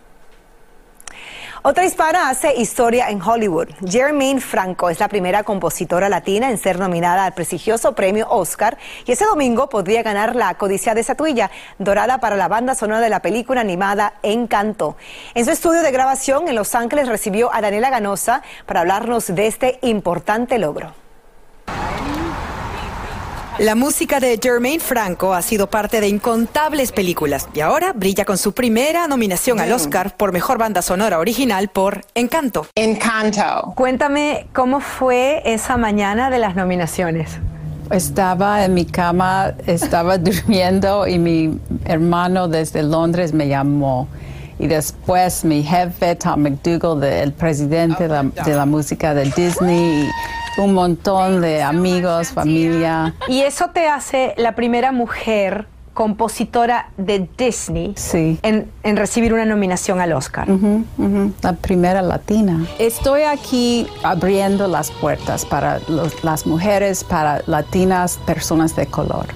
Otra 1.65 1.85
hispana 1.85 2.29
hace 2.29 2.57
historia 2.57 3.09
en 3.11 3.23
Hollywood. 3.23 3.69
Jermaine 3.87 4.41
Franco 4.41 4.91
es 4.91 4.99
la 4.99 5.07
primera 5.07 5.45
compositora 5.45 6.09
latina 6.09 6.51
en 6.51 6.59
ser 6.59 6.81
nominada 6.81 7.25
al 7.25 7.35
prestigioso 7.35 7.95
premio 7.95 8.27
Oscar 8.31 8.79
y 9.07 9.13
ese 9.13 9.27
domingo 9.27 9.69
podría 9.69 10.03
ganar 10.03 10.35
la 10.35 10.55
codicia 10.55 10.93
de 10.93 11.03
estatuilla 11.03 11.53
dorada 11.79 12.19
para 12.19 12.35
la 12.35 12.49
banda 12.49 12.75
sonora 12.75 12.99
de 12.99 13.11
la 13.11 13.23
película 13.23 13.61
animada 13.61 14.15
Encanto. 14.25 14.97
En 15.35 15.45
su 15.45 15.53
estudio 15.53 15.83
de 15.83 15.93
grabación 15.93 16.49
en 16.49 16.57
Los 16.57 16.75
Ángeles 16.75 17.07
recibió 17.07 17.55
a 17.55 17.61
Daniela 17.61 17.91
Ganosa 17.91 18.43
para 18.67 18.81
hablarnos 18.81 19.33
de 19.33 19.47
este 19.47 19.79
importante 19.83 20.59
logro. 20.59 20.93
La 23.63 23.77
música 23.77 24.19
de 24.19 24.41
Jermaine 24.43 24.81
Franco 24.81 25.35
ha 25.35 25.41
sido 25.41 25.69
parte 25.69 26.01
de 26.01 26.09
incontables 26.09 26.91
películas 26.91 27.49
y 27.55 27.61
ahora 27.61 27.93
brilla 27.93 28.25
con 28.25 28.37
su 28.37 28.55
primera 28.55 29.07
nominación 29.07 29.61
al 29.61 29.71
Oscar 29.71 30.17
por 30.17 30.33
Mejor 30.33 30.59
Banda 30.59 30.83
Sonora 30.83 31.21
Original 31.21 31.69
por 31.69 32.01
Encanto. 32.17 32.67
Encanto. 32.75 33.73
Cuéntame 33.77 34.49
cómo 34.53 34.81
fue 34.81 35.43
esa 35.45 35.77
mañana 35.77 36.29
de 36.29 36.41
las 36.41 36.57
nominaciones. 36.57 37.39
Estaba 37.93 38.65
en 38.65 38.75
mi 38.75 38.85
cama, 38.85 39.53
estaba 39.65 40.19
durmiendo 40.19 41.07
y 41.07 41.21
mi 41.21 41.61
hermano 41.85 42.49
desde 42.49 42.83
Londres 42.83 43.33
me 43.33 43.47
llamó. 43.47 44.09
Y 44.59 44.67
después 44.67 45.45
mi 45.45 45.63
jefe, 45.63 46.17
Tom 46.17 46.43
McDougall, 46.43 47.05
el 47.05 47.33
presidente 47.33 48.09
de 48.09 48.09
la, 48.09 48.25
de 48.25 48.55
la 48.57 48.67
música 48.67 49.15
de 49.15 49.31
Disney, 49.37 50.09
un 50.59 50.75
montón 50.75 51.41
de 51.41 51.63
amigos, 51.63 52.29
familia. 52.29 53.15
Y 53.29 53.41
eso 53.41 53.71
te 53.71 53.87
hace 53.87 54.35
la 54.37 54.55
primera 54.55 54.93
mujer 54.93 55.67
compositora 55.95 56.89
de 56.97 57.29
Disney 57.37 57.95
En, 58.43 58.71
en, 58.83 58.97
recibir 58.97 59.35
una 59.35 59.45
nominación 59.45 60.01
al 60.01 60.13
Oscar. 60.13 60.49
La 61.43 61.53
primera 61.55 62.03
latina. 62.03 62.67
Estoy 62.79 63.23
aquí 63.23 63.87
abriendo 64.03 64.69
las 64.69 64.91
puertas 64.91 65.45
para 65.45 65.81
las 66.23 66.47
mujeres, 66.47 67.05
para 67.05 67.43
latinas, 67.47 68.19
personas 68.25 68.75
de 68.75 68.87
color 68.87 69.27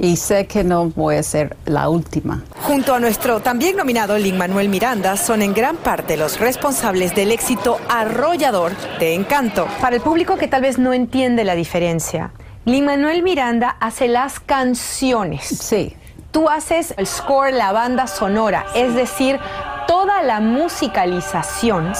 y 0.00 0.16
sé 0.16 0.46
que 0.46 0.64
no 0.64 0.86
voy 0.86 1.16
a 1.16 1.22
ser 1.22 1.56
la 1.66 1.90
última. 1.90 2.42
Junto 2.62 2.94
a 2.94 3.00
nuestro 3.00 3.40
también 3.40 3.76
nominado 3.76 4.16
Lin 4.16 4.38
Manuel 4.38 4.70
Miranda, 4.70 5.16
son 5.16 5.42
en 5.42 5.52
gran 5.52 5.76
parte 5.76 6.16
los 6.16 6.40
responsables 6.40 7.14
del 7.14 7.30
éxito 7.30 7.78
arrollador 7.88 8.72
de 8.98 9.14
Encanto. 9.14 9.68
Para 9.80 9.96
el 9.96 10.02
público 10.02 10.36
que 10.36 10.48
tal 10.48 10.62
vez 10.62 10.78
no 10.78 10.94
entiende 10.94 11.44
la 11.44 11.54
diferencia, 11.54 12.32
Lin 12.64 12.86
Manuel 12.86 13.22
Miranda 13.22 13.76
hace 13.78 14.08
las 14.08 14.40
canciones. 14.40 15.44
Sí. 15.44 15.96
Tú 16.30 16.48
haces 16.48 16.94
el 16.96 17.06
score, 17.06 17.52
la 17.52 17.72
banda 17.72 18.06
sonora, 18.06 18.66
es 18.74 18.94
decir, 18.94 19.38
toda 19.90 20.22
la 20.22 20.38
musicalización 20.38 21.92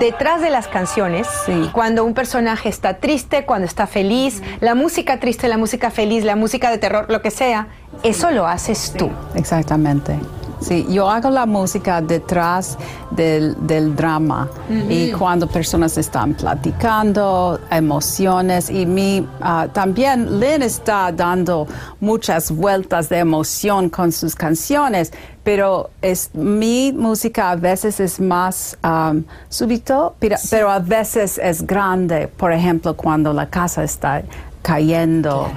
detrás 0.00 0.40
de 0.40 0.48
las 0.48 0.66
canciones. 0.66 1.28
Cuando 1.72 2.02
un 2.02 2.14
personaje 2.14 2.70
está 2.70 3.00
triste, 3.00 3.44
cuando 3.44 3.66
está 3.66 3.86
feliz, 3.86 4.42
la 4.60 4.74
música 4.74 5.20
triste, 5.20 5.46
la 5.48 5.58
música 5.58 5.90
feliz, 5.90 6.24
la 6.24 6.36
música 6.36 6.70
de 6.70 6.78
terror, 6.78 7.04
lo 7.10 7.20
que 7.20 7.30
sea, 7.30 7.68
eso 8.02 8.30
lo 8.30 8.46
haces 8.46 8.94
tú. 8.96 9.10
Exactamente. 9.34 10.18
Sí, 10.60 10.86
yo 10.88 11.10
hago 11.10 11.30
la 11.30 11.46
música 11.46 12.00
detrás 12.00 12.78
del, 13.10 13.54
drama. 13.94 14.48
Y 14.88 15.12
cuando 15.12 15.46
personas 15.46 15.96
están 15.98 16.34
platicando, 16.34 17.60
emociones 17.70 18.70
y 18.70 18.86
mi, 18.86 19.26
ah, 19.40 19.68
también 19.72 20.40
Lynn 20.40 20.62
está 20.62 21.12
dando 21.12 21.66
muchas 22.00 22.50
vueltas 22.50 23.08
de 23.08 23.18
emoción 23.18 23.90
con 23.90 24.10
sus 24.12 24.34
canciones, 24.34 25.12
pero 25.42 25.90
es, 26.00 26.30
mi 26.34 26.92
música 26.92 27.50
a 27.50 27.56
veces 27.56 28.00
es 28.00 28.18
más 28.18 28.76
um, 28.82 29.22
súbito, 29.48 30.14
pero, 30.18 30.36
pero, 30.50 30.70
a 30.70 30.78
veces 30.78 31.38
es 31.38 31.66
grande, 31.66 32.28
por 32.28 32.52
ejemplo, 32.52 32.96
cuando 32.96 33.32
la 33.32 33.48
casa 33.48 33.84
está 33.84 34.22
cayendo 34.62 35.50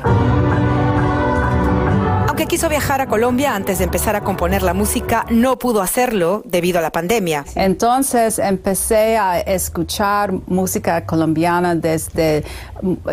que 2.37 2.45
quiso 2.45 2.69
viajar 2.69 3.01
a 3.01 3.07
Colombia 3.07 3.55
antes 3.55 3.79
de 3.79 3.85
empezar 3.85 4.15
a 4.15 4.21
componer 4.21 4.61
la 4.61 4.75
música, 4.75 5.25
no 5.31 5.57
pudo 5.57 5.81
hacerlo 5.81 6.43
debido 6.45 6.77
a 6.77 6.83
la 6.83 6.91
pandemia. 6.91 7.43
Entonces 7.55 8.37
empecé 8.37 9.17
a 9.17 9.39
escuchar 9.39 10.31
música 10.45 11.03
colombiana 11.07 11.73
desde 11.73 12.43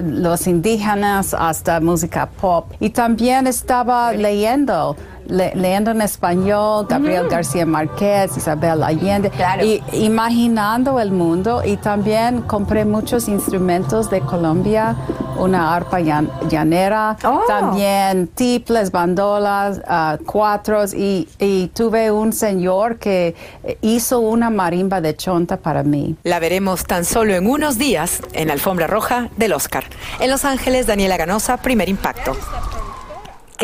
los 0.02 0.46
indígenas 0.46 1.32
hasta 1.32 1.80
música 1.80 2.28
pop. 2.28 2.70
Y 2.80 2.90
también 2.90 3.46
estaba 3.46 4.12
leyendo 4.12 4.94
leyendo 5.28 5.90
en 5.90 6.02
español, 6.02 6.87
Gabriel 6.88 7.28
García 7.28 7.66
Márquez, 7.66 8.37
Isabel 8.37 8.82
Allende, 8.82 9.30
y 9.62 9.82
imaginando 9.92 11.00
el 11.00 11.10
mundo 11.10 11.62
y 11.64 11.76
también 11.76 12.42
compré 12.42 12.84
muchos 12.84 13.28
instrumentos 13.28 14.10
de 14.10 14.20
Colombia, 14.20 14.96
una 15.38 15.74
arpa 15.74 16.00
llanera, 16.00 17.16
oh. 17.24 17.42
también 17.46 18.28
tiples, 18.28 18.90
bandolas, 18.90 19.78
uh, 19.78 20.22
cuatros 20.24 20.94
y, 20.94 21.28
y 21.38 21.68
tuve 21.68 22.10
un 22.10 22.32
señor 22.32 22.98
que 22.98 23.34
hizo 23.80 24.20
una 24.20 24.50
marimba 24.50 25.00
de 25.00 25.16
chonta 25.16 25.56
para 25.56 25.82
mí. 25.82 26.16
La 26.22 26.38
veremos 26.38 26.84
tan 26.84 27.04
solo 27.04 27.34
en 27.34 27.48
unos 27.48 27.78
días 27.78 28.20
en 28.32 28.48
la 28.48 28.54
alfombra 28.54 28.87
roja 28.87 29.28
del 29.37 29.52
Oscar. 29.52 29.84
En 30.20 30.30
Los 30.30 30.44
Ángeles, 30.44 30.87
Daniela 30.87 31.16
Ganosa, 31.16 31.56
primer 31.56 31.88
impacto. 31.88 32.37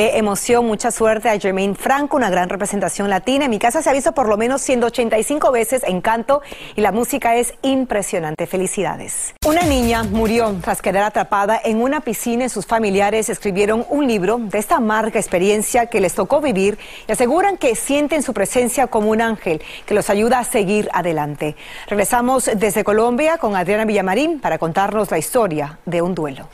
Qué 0.01 0.17
emoción, 0.17 0.67
mucha 0.67 0.91
suerte 0.91 1.29
a 1.29 1.39
Jermaine 1.39 1.75
Franco, 1.75 2.17
una 2.17 2.31
gran 2.31 2.49
representación 2.49 3.11
latina. 3.11 3.45
En 3.45 3.51
mi 3.51 3.59
casa 3.59 3.83
se 3.83 3.91
ha 3.91 3.93
visto 3.93 4.13
por 4.13 4.31
lo 4.31 4.39
menos 4.39 4.63
185 4.63 5.53
veces 5.53 5.83
Encanto 5.87 6.41
y 6.75 6.81
la 6.81 6.91
música 6.91 7.37
es 7.37 7.53
impresionante. 7.61 8.47
Felicidades. 8.47 9.35
Una 9.45 9.61
niña 9.61 10.05
murió 10.05 10.57
tras 10.63 10.81
quedar 10.81 11.03
atrapada 11.03 11.61
en 11.63 11.83
una 11.83 12.01
piscina 12.01 12.47
y 12.47 12.49
sus 12.49 12.65
familiares 12.65 13.29
escribieron 13.29 13.85
un 13.91 14.09
libro 14.09 14.39
de 14.39 14.59
esta 14.59 14.77
amarga 14.77 15.21
experiencia 15.21 15.85
que 15.85 16.01
les 16.01 16.15
tocó 16.15 16.41
vivir 16.41 16.79
y 17.07 17.13
aseguran 17.13 17.59
que 17.59 17.75
sienten 17.75 18.23
su 18.23 18.33
presencia 18.33 18.87
como 18.87 19.11
un 19.11 19.21
ángel 19.21 19.61
que 19.85 19.93
los 19.93 20.09
ayuda 20.09 20.39
a 20.39 20.45
seguir 20.45 20.89
adelante. 20.95 21.57
Regresamos 21.89 22.51
desde 22.57 22.85
Colombia 22.85 23.37
con 23.37 23.55
Adriana 23.55 23.85
Villamarín 23.85 24.41
para 24.41 24.57
contarnos 24.57 25.11
la 25.11 25.19
historia 25.19 25.79
de 25.85 26.01
un 26.01 26.15
duelo. 26.15 26.49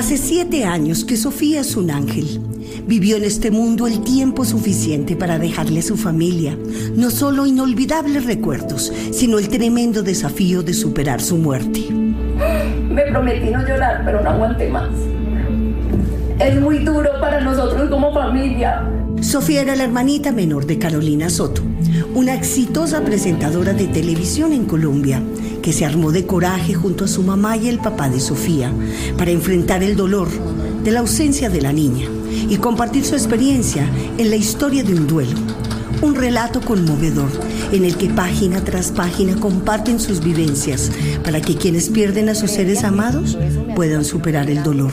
Hace 0.00 0.16
siete 0.16 0.64
años 0.64 1.04
que 1.04 1.14
Sofía 1.14 1.60
es 1.60 1.76
un 1.76 1.90
ángel. 1.90 2.40
Vivió 2.86 3.18
en 3.18 3.24
este 3.24 3.50
mundo 3.50 3.86
el 3.86 4.02
tiempo 4.02 4.46
suficiente 4.46 5.14
para 5.14 5.38
dejarle 5.38 5.80
a 5.80 5.82
su 5.82 5.98
familia 5.98 6.56
no 6.96 7.10
solo 7.10 7.44
inolvidables 7.44 8.24
recuerdos, 8.24 8.90
sino 9.12 9.38
el 9.38 9.50
tremendo 9.50 10.02
desafío 10.02 10.62
de 10.62 10.72
superar 10.72 11.20
su 11.20 11.36
muerte. 11.36 11.80
Me 11.90 13.02
prometí 13.10 13.50
no 13.50 13.60
llorar, 13.60 14.00
pero 14.06 14.22
no 14.22 14.30
aguanté 14.30 14.70
más. 14.70 14.88
Es 16.38 16.58
muy 16.58 16.78
duro 16.78 17.10
para 17.20 17.42
nosotros 17.42 17.90
como 17.90 18.14
familia. 18.14 18.99
Sofía 19.20 19.60
era 19.60 19.76
la 19.76 19.84
hermanita 19.84 20.32
menor 20.32 20.66
de 20.66 20.78
Carolina 20.78 21.28
Soto, 21.28 21.62
una 22.14 22.34
exitosa 22.34 23.04
presentadora 23.04 23.74
de 23.74 23.86
televisión 23.86 24.52
en 24.52 24.64
Colombia 24.64 25.22
que 25.62 25.72
se 25.72 25.84
armó 25.84 26.10
de 26.10 26.24
coraje 26.26 26.72
junto 26.72 27.04
a 27.04 27.08
su 27.08 27.22
mamá 27.22 27.56
y 27.56 27.68
el 27.68 27.78
papá 27.78 28.08
de 28.08 28.18
Sofía 28.18 28.72
para 29.18 29.30
enfrentar 29.30 29.82
el 29.82 29.94
dolor 29.94 30.28
de 30.82 30.90
la 30.90 31.00
ausencia 31.00 31.50
de 31.50 31.60
la 31.60 31.72
niña 31.72 32.06
y 32.48 32.56
compartir 32.56 33.04
su 33.04 33.14
experiencia 33.14 33.86
en 34.16 34.30
la 34.30 34.36
historia 34.36 34.82
de 34.82 34.94
un 34.94 35.06
duelo. 35.06 35.36
Un 36.00 36.14
relato 36.14 36.62
conmovedor 36.62 37.30
en 37.72 37.84
el 37.84 37.96
que 37.96 38.08
página 38.08 38.64
tras 38.64 38.90
página 38.90 39.36
comparten 39.36 40.00
sus 40.00 40.24
vivencias 40.24 40.90
para 41.22 41.42
que 41.42 41.56
quienes 41.56 41.90
pierden 41.90 42.30
a 42.30 42.34
sus 42.34 42.52
seres 42.52 42.84
amados 42.84 43.36
puedan 43.76 44.04
superar 44.04 44.48
el 44.48 44.62
dolor 44.62 44.92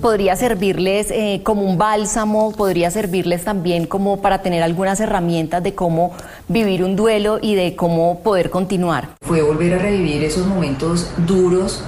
podría 0.00 0.34
servirles 0.36 1.10
eh, 1.10 1.42
como 1.44 1.62
un 1.62 1.78
bálsamo, 1.78 2.52
podría 2.52 2.90
servirles 2.90 3.44
también 3.44 3.86
como 3.86 4.20
para 4.20 4.42
tener 4.42 4.62
algunas 4.62 5.00
herramientas 5.00 5.62
de 5.62 5.74
cómo 5.74 6.12
vivir 6.48 6.82
un 6.82 6.96
duelo 6.96 7.38
y 7.40 7.54
de 7.54 7.76
cómo 7.76 8.20
poder 8.20 8.50
continuar. 8.50 9.10
Fue 9.22 9.42
volver 9.42 9.74
a 9.74 9.78
revivir 9.78 10.24
esos 10.24 10.46
momentos 10.46 11.10
duros 11.26 11.82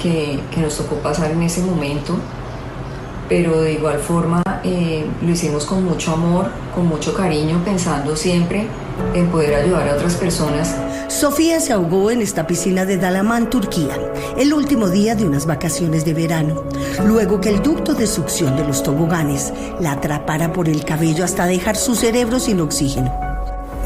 que, 0.00 0.38
nos 0.56 0.76
tocó 0.76 0.96
pasar 0.96 1.32
en 1.32 1.42
ese 1.42 1.62
momento 1.62 2.16
pero 3.28 3.60
de 3.60 3.72
igual 3.72 3.98
forma 3.98 4.40
eh, 4.62 5.04
lo 5.20 5.30
hicimos 5.30 5.64
con 5.64 5.84
mucho 5.84 6.12
amor, 6.12 6.48
con 6.72 6.86
mucho 6.86 7.12
cariño, 7.12 7.60
pensando 7.64 8.14
siempre 8.14 8.68
en 9.14 9.28
poder 9.28 9.54
ayudar 9.54 9.88
a 9.88 9.94
otras 9.94 10.14
personas. 10.14 10.74
Sofía 11.08 11.60
se 11.60 11.72
ahogó 11.72 12.10
en 12.10 12.20
esta 12.20 12.46
piscina 12.46 12.84
de 12.84 12.96
Dalaman, 12.96 13.48
Turquía, 13.48 13.96
el 14.36 14.52
último 14.52 14.88
día 14.88 15.14
de 15.14 15.26
unas 15.26 15.46
vacaciones 15.46 16.04
de 16.04 16.14
verano, 16.14 16.64
luego 17.04 17.40
que 17.40 17.50
el 17.50 17.62
ducto 17.62 17.94
de 17.94 18.06
succión 18.06 18.56
de 18.56 18.64
los 18.64 18.82
toboganes 18.82 19.52
la 19.80 19.92
atrapara 19.92 20.52
por 20.52 20.68
el 20.68 20.84
cabello 20.84 21.24
hasta 21.24 21.46
dejar 21.46 21.76
su 21.76 21.94
cerebro 21.94 22.38
sin 22.40 22.60
oxígeno. 22.60 23.12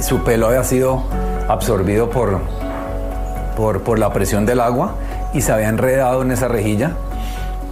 Su 0.01 0.25
pelo 0.25 0.49
había 0.49 0.65
sido 0.65 1.03
absorbido 1.49 2.09
por, 2.11 2.41
por, 3.57 3.83
por 3.83 3.99
la 3.99 4.13
presión 4.13 4.47
del 4.47 4.61
agua 4.61 4.95
y 5.35 5.43
se 5.43 5.53
había 5.53 5.69
enredado 5.69 6.23
en 6.23 6.33
esa 6.33 6.49
rejilla 6.49 6.97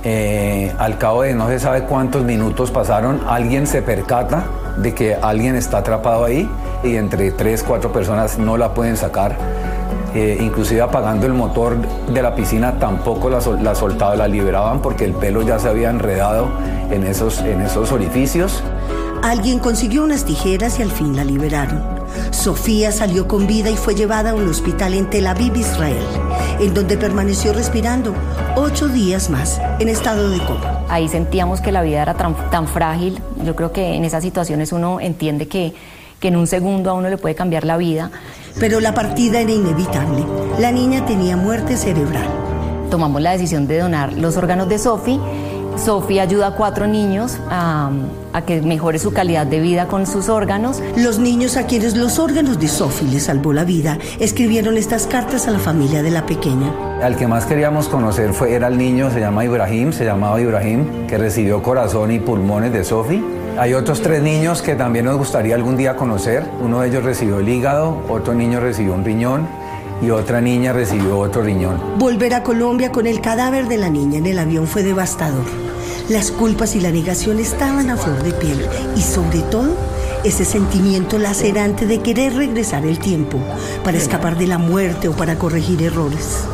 eh, 0.05 0.72
al 0.79 0.96
cabo 0.96 1.22
de 1.22 1.35
no 1.35 1.48
se 1.48 1.59
sabe 1.59 1.83
cuántos 1.83 2.22
minutos 2.22 2.70
pasaron, 2.70 3.20
alguien 3.27 3.66
se 3.66 3.83
percata 3.83 4.44
de 4.82 4.94
que 4.94 5.14
alguien 5.14 5.56
está 5.56 5.78
atrapado 5.78 6.24
ahí 6.24 6.48
y 6.82 6.96
entre 6.96 7.30
tres, 7.32 7.62
cuatro 7.62 7.92
personas 7.92 8.38
no 8.38 8.56
la 8.56 8.74
pueden 8.74 8.96
sacar. 8.96 9.36
Eh, 10.14 10.38
inclusive 10.40 10.80
apagando 10.80 11.26
el 11.26 11.34
motor 11.34 11.76
de 12.12 12.22
la 12.22 12.34
piscina 12.34 12.78
tampoco 12.78 13.28
la, 13.28 13.40
la 13.60 13.74
soltaban, 13.74 14.18
la 14.18 14.26
liberaban 14.26 14.80
porque 14.80 15.04
el 15.04 15.12
pelo 15.12 15.42
ya 15.42 15.58
se 15.58 15.68
había 15.68 15.90
enredado 15.90 16.48
en 16.90 17.04
esos, 17.04 17.40
en 17.40 17.60
esos 17.60 17.92
orificios. 17.92 18.62
Alguien 19.22 19.58
consiguió 19.58 20.04
unas 20.04 20.24
tijeras 20.24 20.78
y 20.78 20.82
al 20.82 20.90
fin 20.90 21.14
la 21.16 21.24
liberaron. 21.24 21.82
Sofía 22.30 22.92
salió 22.92 23.28
con 23.28 23.46
vida 23.46 23.68
y 23.68 23.76
fue 23.76 23.94
llevada 23.94 24.30
a 24.30 24.34
un 24.34 24.48
hospital 24.48 24.94
en 24.94 25.10
Tel 25.10 25.26
Aviv, 25.26 25.56
Israel, 25.56 26.06
en 26.60 26.72
donde 26.72 26.96
permaneció 26.96 27.52
respirando 27.52 28.14
ocho 28.56 28.88
días 28.88 29.28
más 29.28 29.60
en 29.78 29.88
estado 29.88 30.30
de 30.30 30.38
coma. 30.38 30.77
Ahí 30.88 31.09
sentíamos 31.09 31.61
que 31.61 31.70
la 31.70 31.83
vida 31.83 32.03
era 32.03 32.14
tan, 32.14 32.66
frágil. 32.66 33.20
Yo 33.44 33.55
creo 33.55 33.72
que 33.72 33.94
en 33.94 34.05
esas 34.05 34.22
situaciones 34.22 34.72
uno 34.72 35.01
entiende 35.01 35.46
que, 35.46 35.74
que 36.18 36.29
en 36.29 36.37
un 36.37 36.46
segundo 36.46 36.90
a 36.90 36.94
uno 36.94 37.11
le 37.11 37.18
puede 37.18 37.35
cambiar 37.35 37.64
la 37.64 37.77
vida. 37.77 38.11
Pero 38.59 38.81
la 38.81 38.94
partida 38.94 39.40
era 39.40 39.53
inevitable. 39.53 40.24
La 40.59 40.72
niña 40.72 41.05
tenía 41.05 41.37
muerte 41.37 41.77
cerebral. 41.77 42.27
Tomamos 42.90 43.20
la 43.20 43.33
decisión 43.33 43.66
de 43.66 43.79
donar 43.79 44.14
los 44.14 44.37
órganos 44.38 44.68
de 44.68 44.79
Sophie 44.79 45.20
Sofía 45.78 46.22
ayuda 46.22 46.48
a 46.48 46.50
cuatro 46.52 46.86
niños 46.86 47.38
a, 47.50 47.90
que 48.46 48.60
mejore 48.62 48.98
su 48.98 49.12
calidad 49.12 49.46
de 49.46 49.60
vida 49.60 49.88
con 49.88 50.06
sus 50.06 50.28
órganos. 50.28 50.82
Los 50.96 51.18
niños 51.18 51.56
a 51.56 51.66
quienes 51.66 51.96
los 51.96 52.18
órganos 52.18 52.58
de 52.58 52.68
Sofía 52.68 53.08
les 53.10 53.24
salvó 53.24 53.52
la 53.52 53.64
vida 53.64 53.98
escribieron 54.20 54.76
estas 54.76 55.06
cartas 55.06 55.48
a 55.48 55.50
la 55.50 55.58
familia 55.58 56.02
de 56.02 56.10
la 56.10 56.26
pequeña. 56.26 56.72
Al 57.02 57.16
que 57.16 57.26
más 57.26 57.46
queríamos 57.46 57.88
conocer 57.88 58.32
fue, 58.32 58.54
era 58.54 58.68
el 58.68 58.78
niño, 58.78 59.10
se 59.10 59.20
llama 59.20 59.44
Ibrahim, 59.44 59.92
se 59.92 60.04
llamaba 60.04 60.40
Ibrahim, 60.40 61.06
que 61.06 61.18
recibió 61.18 61.62
corazón 61.62 62.10
y 62.12 62.18
pulmones 62.18 62.72
de 62.72 62.84
Sofía. 62.84 63.22
Hay 63.58 63.74
otros 63.74 64.00
tres 64.02 64.22
niños 64.22 64.62
que 64.62 64.76
también 64.76 65.04
nos 65.04 65.16
gustaría 65.16 65.54
algún 65.56 65.76
día 65.76 65.96
conocer. 65.96 66.44
Uno 66.60 66.80
de 66.80 66.88
ellos 66.88 67.02
recibió 67.02 67.38
el 67.40 67.48
hígado, 67.48 68.02
otro 68.08 68.34
niño 68.34 68.60
recibió 68.60 68.94
un 68.94 69.04
riñón 69.04 69.48
y 70.00 70.10
otra 70.10 70.40
niña 70.40 70.72
recibió 70.72 71.18
otro 71.18 71.42
riñón. 71.42 71.80
Volver 71.98 72.34
a 72.34 72.42
Colombia 72.42 72.92
con 72.92 73.06
el 73.06 73.20
cadáver 73.20 73.66
de 73.66 73.78
la 73.78 73.90
niña 73.90 74.18
en 74.18 74.26
el 74.26 74.38
avión 74.38 74.66
fue 74.66 74.82
devastador. 74.82 75.67
Las 76.09 76.31
culpas 76.31 76.75
y 76.75 76.81
la 76.81 76.90
negación 76.90 77.38
estaban 77.38 77.90
a 77.90 77.97
flor 77.99 78.23
de 78.23 78.33
piel 78.33 78.66
y 78.97 79.03
sobre 79.03 79.40
todo 79.40 79.77
ese 80.25 80.47
sentimiento 80.47 81.18
lacerante 81.18 81.87
de 81.87 82.01
querer 82.01 82.35
regresar 82.35 82.87
el 82.87 82.99
tiempo 82.99 83.38
para 83.85 83.99
escapar 83.99 84.38
de 84.38 84.47
la 84.47 84.57
muerte 84.57 85.09
o 85.09 85.12
para 85.12 85.38
corregir 85.38 85.83
errores. 85.83 86.44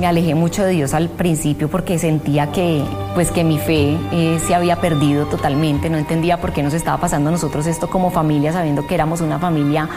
Me 0.00 0.06
alejé 0.06 0.34
mucho 0.34 0.64
de 0.64 0.70
Dios 0.72 0.94
al 0.94 1.10
principio 1.10 1.68
porque 1.68 1.98
sentía 1.98 2.52
que, 2.52 2.82
pues, 3.14 3.30
que 3.30 3.44
mi 3.44 3.58
fe 3.58 3.98
eh, 4.12 4.40
se 4.46 4.54
había 4.54 4.80
perdido 4.80 5.26
totalmente. 5.26 5.90
No 5.90 5.98
entendía 5.98 6.40
por 6.40 6.54
qué 6.54 6.62
nos 6.62 6.72
estaba 6.72 6.96
pasando 6.96 7.28
a 7.28 7.32
nosotros 7.32 7.66
esto 7.66 7.90
como 7.90 8.10
familia, 8.10 8.50
sabiendo 8.54 8.86
que 8.86 8.94
éramos 8.94 9.20
una 9.20 9.38
familia 9.38 9.90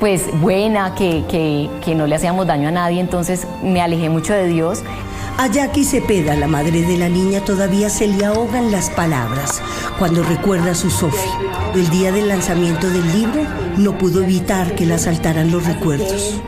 pues 0.00 0.22
buena, 0.40 0.94
que, 0.94 1.24
que, 1.28 1.68
que 1.84 1.94
no 1.94 2.06
le 2.06 2.14
hacíamos 2.14 2.46
daño 2.46 2.68
a 2.68 2.72
nadie. 2.72 2.98
Entonces 2.98 3.46
me 3.62 3.82
alejé 3.82 4.08
mucho 4.08 4.32
de 4.32 4.46
Dios. 4.46 4.82
A 5.36 5.48
Jackie 5.48 5.82
Cepeda, 5.82 6.36
la 6.36 6.46
madre 6.46 6.82
de 6.82 6.96
la 6.96 7.08
niña, 7.08 7.44
todavía 7.44 7.90
se 7.90 8.06
le 8.06 8.24
ahogan 8.24 8.70
las 8.70 8.88
palabras 8.90 9.60
cuando 9.98 10.22
recuerda 10.22 10.70
a 10.70 10.74
su 10.76 10.90
Sofi. 10.90 11.28
El 11.74 11.90
día 11.90 12.12
del 12.12 12.28
lanzamiento 12.28 12.88
del 12.88 13.04
libro 13.12 13.42
no 13.76 13.98
pudo 13.98 14.22
evitar 14.22 14.76
que 14.76 14.86
la 14.86 14.96
saltaran 14.96 15.50
los 15.50 15.66
recuerdos. 15.66 16.40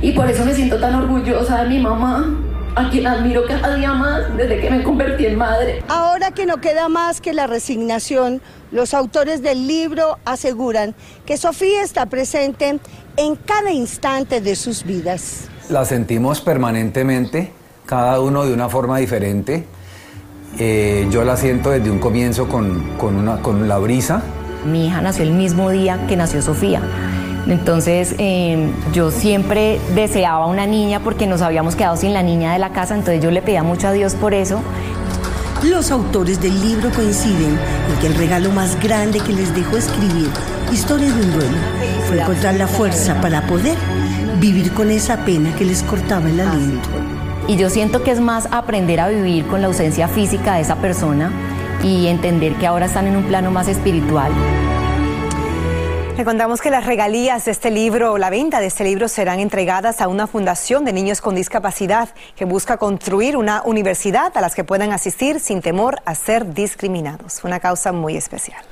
Y 0.00 0.12
por 0.12 0.30
eso 0.30 0.42
me 0.46 0.54
siento 0.54 0.80
tan 0.80 0.94
orgullosa 0.94 1.64
de 1.64 1.68
mi 1.68 1.78
mamá, 1.78 2.34
a 2.74 2.88
quien 2.88 3.06
admiro 3.06 3.46
cada 3.46 3.76
día 3.76 3.92
más 3.92 4.34
desde 4.38 4.58
que 4.58 4.70
me 4.70 4.82
convertí 4.82 5.26
en 5.26 5.36
madre. 5.36 5.82
Ahora 5.88 6.30
que 6.30 6.46
no 6.46 6.62
queda 6.62 6.88
más 6.88 7.20
que 7.20 7.34
la 7.34 7.46
resignación, 7.46 8.40
los 8.72 8.94
autores 8.94 9.42
del 9.42 9.68
libro 9.68 10.18
aseguran 10.24 10.94
que 11.26 11.36
Sofía 11.36 11.82
está 11.82 12.06
presente 12.06 12.80
en 13.18 13.36
cada 13.36 13.70
instante 13.70 14.40
de 14.40 14.56
sus 14.56 14.82
vidas. 14.82 15.42
La 15.68 15.84
sentimos 15.84 16.40
permanentemente 16.40 17.52
cada 17.86 18.20
uno 18.20 18.44
de 18.44 18.52
una 18.52 18.68
forma 18.68 18.98
diferente. 18.98 19.64
Eh, 20.58 21.08
yo 21.10 21.24
la 21.24 21.36
siento 21.36 21.70
desde 21.70 21.90
un 21.90 21.98
comienzo 21.98 22.48
con, 22.48 22.82
una, 23.00 23.42
con 23.42 23.68
la 23.68 23.78
brisa. 23.78 24.22
Mi 24.64 24.86
hija 24.86 25.00
nació 25.00 25.24
el 25.24 25.32
mismo 25.32 25.70
día 25.70 26.06
que 26.06 26.16
nació 26.16 26.42
Sofía. 26.42 26.80
Entonces 27.46 28.14
em, 28.18 28.72
yo 28.92 29.10
siempre 29.10 29.78
deseaba 29.94 30.46
una 30.46 30.66
niña 30.66 31.00
porque 31.00 31.26
nos 31.26 31.42
habíamos 31.42 31.76
quedado 31.76 31.96
sin 31.96 32.14
la 32.14 32.22
niña 32.22 32.52
de 32.52 32.58
la 32.58 32.70
casa, 32.70 32.94
entonces 32.94 33.22
yo 33.22 33.30
le 33.30 33.42
pedía 33.42 33.62
mucho 33.62 33.88
a 33.88 33.92
Dios 33.92 34.14
por 34.14 34.32
eso. 34.32 34.62
Los 35.62 35.90
autores 35.90 36.40
del 36.40 36.58
libro 36.60 36.90
coinciden 36.90 37.58
en 37.90 38.00
que 38.00 38.06
el 38.06 38.14
regalo 38.14 38.50
más 38.50 38.80
grande 38.82 39.20
que 39.20 39.32
les 39.32 39.54
dejó 39.54 39.76
escribir, 39.76 40.28
Historia 40.72 41.12
de 41.12 41.22
un 41.22 41.32
duelo, 41.32 41.56
fue 42.08 42.20
encontrar 42.20 42.54
la 42.54 42.66
fuerza 42.66 43.20
para 43.20 43.46
poder 43.46 43.76
vivir 44.40 44.72
con 44.72 44.90
esa 44.90 45.24
pena 45.24 45.54
que 45.54 45.64
les 45.64 45.82
cortaba 45.82 46.28
el 46.28 46.40
aliento. 46.40 46.88
Y 47.46 47.56
yo 47.56 47.68
siento 47.68 48.02
que 48.02 48.10
es 48.10 48.20
más 48.20 48.48
aprender 48.50 49.00
a 49.00 49.08
vivir 49.08 49.46
con 49.46 49.60
la 49.60 49.66
ausencia 49.66 50.08
física 50.08 50.54
de 50.54 50.62
esa 50.62 50.76
persona 50.76 51.30
y 51.82 52.06
entender 52.06 52.54
que 52.54 52.66
ahora 52.66 52.86
están 52.86 53.06
en 53.06 53.16
un 53.16 53.24
plano 53.24 53.50
más 53.50 53.68
espiritual. 53.68 54.32
Le 56.16 56.24
contamos 56.24 56.62
que 56.62 56.70
las 56.70 56.86
regalías 56.86 57.44
de 57.44 57.50
este 57.50 57.70
libro, 57.70 58.16
la 58.18 58.30
venta 58.30 58.60
de 58.60 58.66
este 58.66 58.84
libro 58.84 59.08
serán 59.08 59.40
entregadas 59.40 60.00
a 60.00 60.08
una 60.08 60.26
fundación 60.26 60.84
de 60.84 60.92
niños 60.92 61.20
con 61.20 61.34
discapacidad 61.34 62.08
que 62.34 62.44
busca 62.46 62.78
construir 62.78 63.36
una 63.36 63.62
universidad 63.64 64.34
a 64.36 64.40
las 64.40 64.54
que 64.54 64.64
puedan 64.64 64.92
asistir 64.92 65.40
sin 65.40 65.60
temor 65.60 66.00
a 66.06 66.14
ser 66.14 66.54
discriminados. 66.54 67.42
Una 67.44 67.60
causa 67.60 67.92
muy 67.92 68.16
especial. 68.16 68.62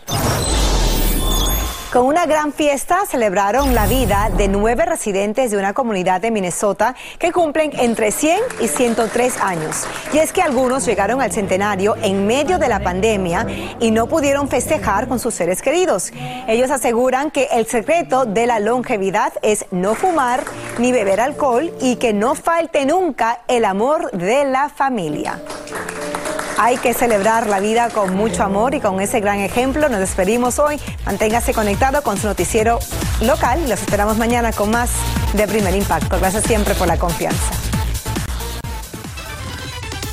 Con 1.93 2.07
una 2.07 2.25
gran 2.25 2.55
fiesta 2.55 3.01
celebraron 3.07 3.75
la 3.75 3.87
vida 3.87 4.31
de 4.35 4.49
nueve 4.49 4.87
residentes 4.87 5.51
de 5.51 5.59
una 5.59 5.75
comunidad 5.75 6.23
de 6.23 6.31
Minnesota 6.31 6.95
que 7.19 7.33
cumplen 7.33 7.71
entre 7.79 8.13
100 8.13 8.41
y 8.63 8.69
103 8.69 9.39
años. 9.43 9.85
Y 10.11 10.17
es 10.17 10.33
que 10.33 10.41
algunos 10.41 10.87
llegaron 10.87 11.21
al 11.21 11.33
centenario 11.33 11.95
en 12.01 12.27
medio 12.27 12.59
de 12.59 12.71
la 12.71 12.81
pandemia 12.81 13.47
y 13.79 13.91
no 13.91 14.07
pudieron 14.07 14.49
festejar 14.49 15.07
con 15.07 15.19
sus 15.19 15.35
seres 15.35 15.61
queridos. 15.61 16.15
Ellos 16.49 16.71
aseguran 16.71 17.31
que 17.31 17.49
el 17.53 17.67
secreto 17.67 18.25
de 18.25 18.47
la 18.47 18.59
longevidad 18.59 19.35
es 19.43 19.67
no 19.71 19.95
fumar 19.95 20.45
ni 20.79 20.93
beber 20.93 21.21
alcohol 21.21 21.71
y 21.79 21.97
que 21.97 22.15
no 22.15 22.35
falte 22.35 22.87
nunca 22.87 23.41
el 23.49 23.67
amor 23.67 24.11
de 24.13 24.47
la 24.47 24.71
familia. 24.71 25.43
Hay 26.59 26.77
que 26.77 26.95
celebrar 26.95 27.47
la 27.49 27.61
vida 27.61 27.89
con 27.91 28.15
mucho 28.15 28.43
amor 28.43 28.75
y 28.75 28.81
con 28.81 29.01
ese 29.01 29.21
gran 29.21 29.41
ejemplo 29.41 29.89
nos 29.89 30.01
despedimos 30.01 30.59
hoy. 30.59 30.81
Manténgase 31.07 31.55
conectado 31.55 32.03
con 32.03 32.19
su 32.19 32.27
noticiero 32.27 32.79
local 33.23 33.69
los 33.69 33.81
esperamos 33.81 34.19
mañana 34.19 34.53
con 34.53 34.71
más 34.71 34.91
de 35.35 35.47
Primer 35.47 35.75
Impacto. 35.75 36.19
Gracias 36.19 36.45
siempre 36.45 36.75
por 36.75 36.89
la 36.89 36.99
confianza. 36.99 37.53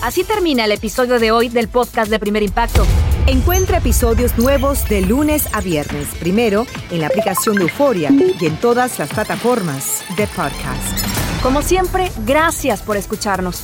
Así 0.02 0.24
termina 0.24 0.66
el 0.66 0.72
episodio 0.72 1.20
de 1.20 1.32
hoy 1.32 1.50
del 1.50 1.68
podcast 1.68 2.10
de 2.10 2.20
Primer 2.20 2.42
Impacto. 2.42 2.86
Encuentra 3.28 3.78
episodios 3.78 4.38
nuevos 4.38 4.88
de 4.88 5.02
lunes 5.02 5.50
a 5.54 5.62
viernes, 5.62 6.08
primero 6.20 6.66
en 6.90 7.02
la 7.02 7.08
aplicación 7.08 7.58
de 7.58 7.64
Euforia 7.64 8.10
y 8.12 8.46
en 8.46 8.58
todas 8.58 8.98
las 8.98 9.10
plataformas 9.10 10.04
de 10.16 10.26
podcast. 10.28 11.44
Como 11.44 11.62
siempre, 11.62 12.12
gracias 12.26 12.82
por 12.82 12.96
escucharnos. 12.96 13.64